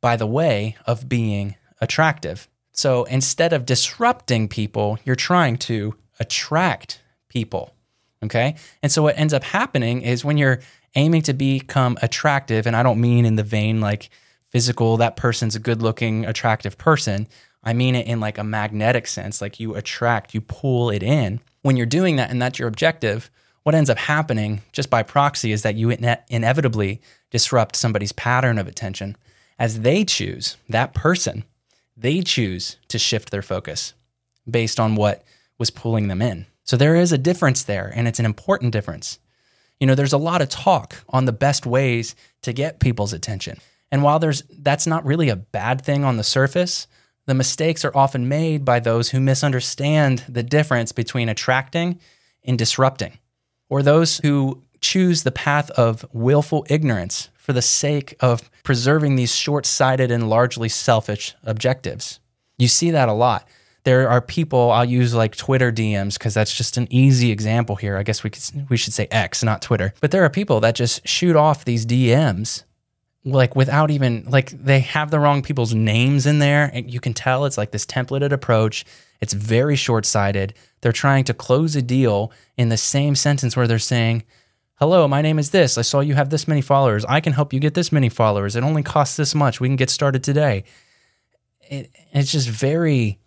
by 0.00 0.16
the 0.16 0.26
way 0.26 0.76
of 0.86 1.08
being 1.08 1.56
attractive. 1.80 2.48
So 2.78 3.02
instead 3.06 3.52
of 3.52 3.66
disrupting 3.66 4.46
people, 4.46 5.00
you're 5.04 5.16
trying 5.16 5.56
to 5.66 5.96
attract 6.20 7.02
people. 7.28 7.74
Okay. 8.22 8.54
And 8.84 8.92
so 8.92 9.02
what 9.02 9.18
ends 9.18 9.34
up 9.34 9.42
happening 9.42 10.02
is 10.02 10.24
when 10.24 10.38
you're 10.38 10.60
aiming 10.94 11.22
to 11.22 11.32
become 11.32 11.98
attractive, 12.02 12.68
and 12.68 12.76
I 12.76 12.84
don't 12.84 13.00
mean 13.00 13.24
in 13.24 13.34
the 13.34 13.42
vein 13.42 13.80
like 13.80 14.10
physical, 14.44 14.96
that 14.98 15.16
person's 15.16 15.56
a 15.56 15.58
good 15.58 15.82
looking, 15.82 16.24
attractive 16.24 16.78
person. 16.78 17.26
I 17.64 17.72
mean 17.72 17.96
it 17.96 18.06
in 18.06 18.20
like 18.20 18.38
a 18.38 18.44
magnetic 18.44 19.08
sense, 19.08 19.40
like 19.40 19.58
you 19.58 19.74
attract, 19.74 20.32
you 20.32 20.40
pull 20.40 20.88
it 20.88 21.02
in. 21.02 21.40
When 21.62 21.76
you're 21.76 21.84
doing 21.84 22.14
that 22.14 22.30
and 22.30 22.40
that's 22.40 22.60
your 22.60 22.68
objective, 22.68 23.28
what 23.64 23.74
ends 23.74 23.90
up 23.90 23.98
happening 23.98 24.62
just 24.70 24.88
by 24.88 25.02
proxy 25.02 25.50
is 25.50 25.62
that 25.62 25.74
you 25.74 25.90
ine- 25.90 26.22
inevitably 26.28 27.00
disrupt 27.32 27.74
somebody's 27.74 28.12
pattern 28.12 28.56
of 28.56 28.68
attention 28.68 29.16
as 29.58 29.80
they 29.80 30.04
choose, 30.04 30.56
that 30.68 30.94
person, 30.94 31.42
they 31.98 32.22
choose 32.22 32.76
to 32.88 32.98
shift 32.98 33.30
their 33.30 33.42
focus 33.42 33.94
based 34.48 34.78
on 34.78 34.94
what 34.94 35.24
was 35.58 35.70
pulling 35.70 36.08
them 36.08 36.22
in. 36.22 36.46
So 36.62 36.76
there 36.76 36.94
is 36.94 37.12
a 37.12 37.18
difference 37.18 37.62
there, 37.62 37.92
and 37.94 38.06
it's 38.06 38.20
an 38.20 38.26
important 38.26 38.72
difference. 38.72 39.18
You 39.80 39.86
know, 39.86 39.94
there's 39.94 40.12
a 40.12 40.18
lot 40.18 40.42
of 40.42 40.48
talk 40.48 40.96
on 41.08 41.24
the 41.24 41.32
best 41.32 41.66
ways 41.66 42.14
to 42.42 42.52
get 42.52 42.80
people's 42.80 43.12
attention. 43.12 43.58
And 43.90 44.02
while 44.02 44.18
there's 44.18 44.42
that's 44.42 44.86
not 44.86 45.04
really 45.04 45.28
a 45.28 45.36
bad 45.36 45.80
thing 45.82 46.04
on 46.04 46.16
the 46.16 46.24
surface, 46.24 46.86
the 47.26 47.34
mistakes 47.34 47.84
are 47.84 47.96
often 47.96 48.28
made 48.28 48.64
by 48.64 48.80
those 48.80 49.10
who 49.10 49.20
misunderstand 49.20 50.24
the 50.28 50.42
difference 50.42 50.92
between 50.92 51.28
attracting 51.28 51.98
and 52.44 52.58
disrupting 52.58 53.18
or 53.68 53.82
those 53.82 54.18
who 54.18 54.62
choose 54.80 55.22
the 55.22 55.32
path 55.32 55.70
of 55.72 56.06
willful 56.12 56.66
ignorance 56.70 57.28
for 57.48 57.54
the 57.54 57.62
sake 57.62 58.14
of 58.20 58.50
preserving 58.62 59.16
these 59.16 59.34
short 59.34 59.64
sighted 59.64 60.10
and 60.10 60.28
largely 60.28 60.68
selfish 60.68 61.34
objectives. 61.44 62.20
You 62.58 62.68
see 62.68 62.90
that 62.90 63.08
a 63.08 63.14
lot. 63.14 63.48
There 63.84 64.06
are 64.10 64.20
people, 64.20 64.70
I'll 64.70 64.84
use 64.84 65.14
like 65.14 65.34
Twitter 65.34 65.72
DMs 65.72 66.18
because 66.18 66.34
that's 66.34 66.54
just 66.54 66.76
an 66.76 66.86
easy 66.90 67.30
example 67.30 67.76
here. 67.76 67.96
I 67.96 68.02
guess 68.02 68.22
we, 68.22 68.28
could, 68.28 68.66
we 68.68 68.76
should 68.76 68.92
say 68.92 69.08
X, 69.10 69.42
not 69.42 69.62
Twitter. 69.62 69.94
But 70.02 70.10
there 70.10 70.22
are 70.26 70.28
people 70.28 70.60
that 70.60 70.74
just 70.74 71.08
shoot 71.08 71.36
off 71.36 71.64
these 71.64 71.86
DMs 71.86 72.64
like 73.24 73.56
without 73.56 73.90
even 73.90 74.26
like 74.28 74.50
they 74.50 74.80
have 74.80 75.10
the 75.10 75.18
wrong 75.18 75.40
people's 75.40 75.72
names 75.72 76.26
in 76.26 76.40
there 76.40 76.70
and 76.74 76.92
you 76.92 77.00
can 77.00 77.14
tell 77.14 77.46
it's 77.46 77.58
like 77.58 77.70
this 77.72 77.84
templated 77.84 78.30
approach 78.30 78.84
it's 79.20 79.32
very 79.32 79.74
short-sighted 79.74 80.54
they're 80.80 80.92
trying 80.92 81.24
to 81.24 81.34
close 81.34 81.74
a 81.74 81.82
deal 81.82 82.32
in 82.56 82.68
the 82.68 82.76
same 82.76 83.16
sentence 83.16 83.56
where 83.56 83.66
they're 83.66 83.78
saying 83.78 84.22
hello 84.78 85.08
my 85.08 85.20
name 85.22 85.38
is 85.38 85.50
this. 85.50 85.76
I 85.76 85.82
saw 85.82 86.00
you 86.00 86.14
have 86.14 86.30
this 86.30 86.46
many 86.46 86.60
followers. 86.60 87.04
I 87.04 87.20
can 87.20 87.32
help 87.32 87.52
you 87.52 87.60
get 87.60 87.74
this 87.74 87.90
many 87.92 88.08
followers. 88.08 88.54
It 88.54 88.62
only 88.62 88.82
costs 88.82 89.16
this 89.16 89.34
much. 89.34 89.60
We 89.60 89.68
can 89.68 89.76
get 89.76 89.90
started 89.90 90.22
today. 90.22 90.64
It, 91.62 91.90
it's 92.12 92.32
just 92.32 92.48
very 92.48 93.18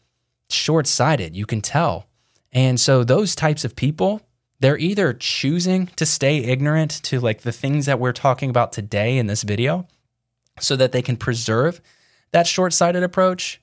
short-sighted 0.49 1.35
you 1.35 1.45
can 1.45 1.61
tell. 1.61 2.07
And 2.51 2.79
so 2.79 3.03
those 3.03 3.35
types 3.35 3.63
of 3.63 3.75
people 3.75 4.21
they're 4.59 4.77
either 4.77 5.11
choosing 5.13 5.87
to 5.95 6.05
stay 6.05 6.37
ignorant 6.37 6.91
to 7.01 7.19
like 7.19 7.41
the 7.41 7.51
things 7.51 7.87
that 7.87 7.99
we're 7.99 8.13
talking 8.13 8.51
about 8.51 8.71
today 8.71 9.17
in 9.17 9.25
this 9.25 9.41
video 9.41 9.87
so 10.59 10.75
that 10.75 10.91
they 10.91 11.01
can 11.01 11.17
preserve 11.17 11.81
that 12.31 12.45
short-sighted 12.45 13.01
approach 13.01 13.59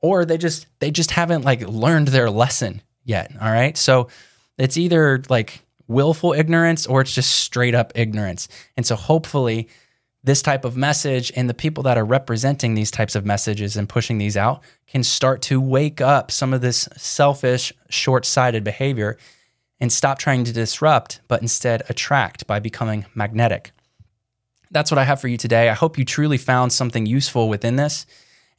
or 0.00 0.24
they 0.24 0.38
just 0.38 0.66
they 0.80 0.90
just 0.90 1.10
haven't 1.10 1.44
like 1.44 1.60
learned 1.68 2.08
their 2.08 2.30
lesson 2.30 2.80
yet 3.04 3.30
all 3.40 3.52
right? 3.52 3.76
So 3.76 4.08
it's 4.56 4.78
either 4.78 5.22
like 5.28 5.60
willful 5.88 6.32
ignorance 6.32 6.86
or 6.86 7.00
it's 7.00 7.14
just 7.14 7.30
straight 7.30 7.74
up 7.74 7.92
ignorance 7.94 8.48
and 8.76 8.86
so 8.86 8.94
hopefully 8.94 9.68
this 10.22 10.42
type 10.42 10.64
of 10.64 10.76
message 10.76 11.32
and 11.36 11.48
the 11.48 11.54
people 11.54 11.82
that 11.84 11.96
are 11.96 12.04
representing 12.04 12.74
these 12.74 12.90
types 12.90 13.14
of 13.14 13.24
messages 13.24 13.76
and 13.76 13.88
pushing 13.88 14.18
these 14.18 14.36
out 14.36 14.62
can 14.86 15.02
start 15.02 15.40
to 15.42 15.60
wake 15.60 16.00
up 16.00 16.30
some 16.30 16.52
of 16.52 16.60
this 16.60 16.88
selfish 16.96 17.72
short-sighted 17.88 18.64
behavior 18.64 19.16
and 19.80 19.92
stop 19.92 20.18
trying 20.18 20.44
to 20.44 20.52
disrupt, 20.52 21.20
but 21.28 21.40
instead 21.40 21.82
attract 21.88 22.46
by 22.46 22.58
becoming 22.58 23.06
magnetic. 23.14 23.70
That's 24.70 24.90
what 24.90 24.98
I 24.98 25.04
have 25.04 25.20
for 25.20 25.28
you 25.28 25.36
today. 25.36 25.68
I 25.68 25.74
hope 25.74 25.96
you 25.96 26.04
truly 26.04 26.36
found 26.36 26.72
something 26.72 27.06
useful 27.06 27.48
within 27.48 27.76
this. 27.76 28.04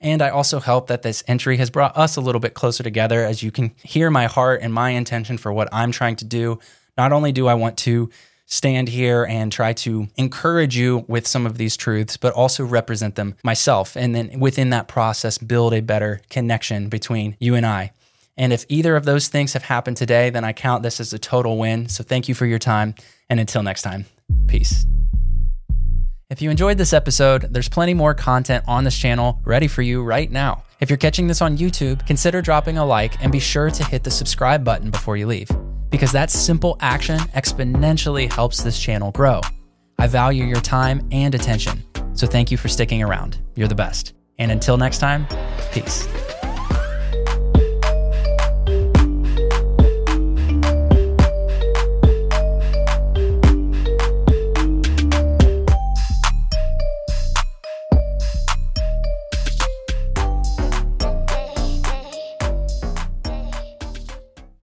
And 0.01 0.21
I 0.21 0.29
also 0.29 0.61
hope 0.61 0.87
that 0.87 1.01
this 1.01 1.23
entry 1.27 1.57
has 1.57 1.69
brought 1.69 1.97
us 1.97 2.15
a 2.15 2.21
little 2.21 2.39
bit 2.39 2.53
closer 2.53 2.83
together 2.83 3.25
as 3.25 3.43
you 3.43 3.51
can 3.51 3.75
hear 3.83 4.09
my 4.09 4.27
heart 4.27 4.61
and 4.63 4.73
my 4.73 4.91
intention 4.91 5.37
for 5.37 5.51
what 5.51 5.67
I'm 5.73 5.91
trying 5.91 6.15
to 6.17 6.25
do. 6.25 6.59
Not 6.99 7.13
only 7.13 7.31
do 7.31 7.47
I 7.47 7.53
want 7.53 7.77
to 7.77 8.09
stand 8.45 8.89
here 8.89 9.23
and 9.23 9.53
try 9.53 9.71
to 9.71 10.09
encourage 10.17 10.75
you 10.75 11.05
with 11.07 11.25
some 11.25 11.45
of 11.45 11.57
these 11.57 11.77
truths, 11.77 12.17
but 12.17 12.33
also 12.33 12.65
represent 12.65 13.15
them 13.15 13.35
myself. 13.41 13.95
And 13.95 14.13
then 14.13 14.37
within 14.37 14.71
that 14.71 14.89
process, 14.89 15.37
build 15.37 15.73
a 15.73 15.79
better 15.79 16.19
connection 16.29 16.89
between 16.89 17.37
you 17.39 17.55
and 17.55 17.65
I. 17.65 17.93
And 18.35 18.51
if 18.51 18.65
either 18.67 18.97
of 18.97 19.05
those 19.05 19.29
things 19.29 19.53
have 19.53 19.63
happened 19.63 19.95
today, 19.95 20.29
then 20.29 20.43
I 20.43 20.51
count 20.51 20.83
this 20.83 20.99
as 20.99 21.13
a 21.13 21.19
total 21.19 21.57
win. 21.57 21.87
So 21.87 22.03
thank 22.03 22.27
you 22.27 22.35
for 22.35 22.45
your 22.45 22.59
time. 22.59 22.95
And 23.29 23.39
until 23.39 23.63
next 23.63 23.83
time, 23.83 24.03
peace. 24.47 24.85
If 26.29 26.43
you 26.43 26.51
enjoyed 26.51 26.77
this 26.77 26.93
episode, 26.93 27.47
there's 27.49 27.69
plenty 27.69 27.95
more 27.95 28.13
content 28.13 28.63
on 28.67 28.83
this 28.83 28.95
channel 28.95 29.39
ready 29.45 29.67
for 29.67 29.81
you 29.81 30.03
right 30.03 30.31
now. 30.31 30.63
If 30.79 30.87
you're 30.87 30.97
catching 30.97 31.25
this 31.25 31.41
on 31.41 31.57
YouTube, 31.57 32.05
consider 32.05 32.39
dropping 32.39 32.77
a 32.77 32.85
like 32.85 33.19
and 33.23 33.31
be 33.31 33.39
sure 33.39 33.71
to 33.71 33.83
hit 33.83 34.03
the 34.03 34.11
subscribe 34.11 34.63
button 34.63 34.91
before 34.91 35.17
you 35.17 35.25
leave, 35.25 35.49
because 35.89 36.11
that 36.11 36.29
simple 36.29 36.77
action 36.81 37.17
exponentially 37.33 38.31
helps 38.31 38.61
this 38.61 38.79
channel 38.79 39.11
grow. 39.11 39.41
I 39.97 40.05
value 40.05 40.45
your 40.45 40.61
time 40.61 41.07
and 41.11 41.33
attention, 41.33 41.83
so 42.13 42.27
thank 42.27 42.51
you 42.51 42.57
for 42.57 42.67
sticking 42.67 43.01
around. 43.01 43.39
You're 43.55 43.67
the 43.67 43.73
best. 43.73 44.13
And 44.37 44.51
until 44.51 44.77
next 44.77 44.99
time, 44.99 45.25
peace. 45.71 46.07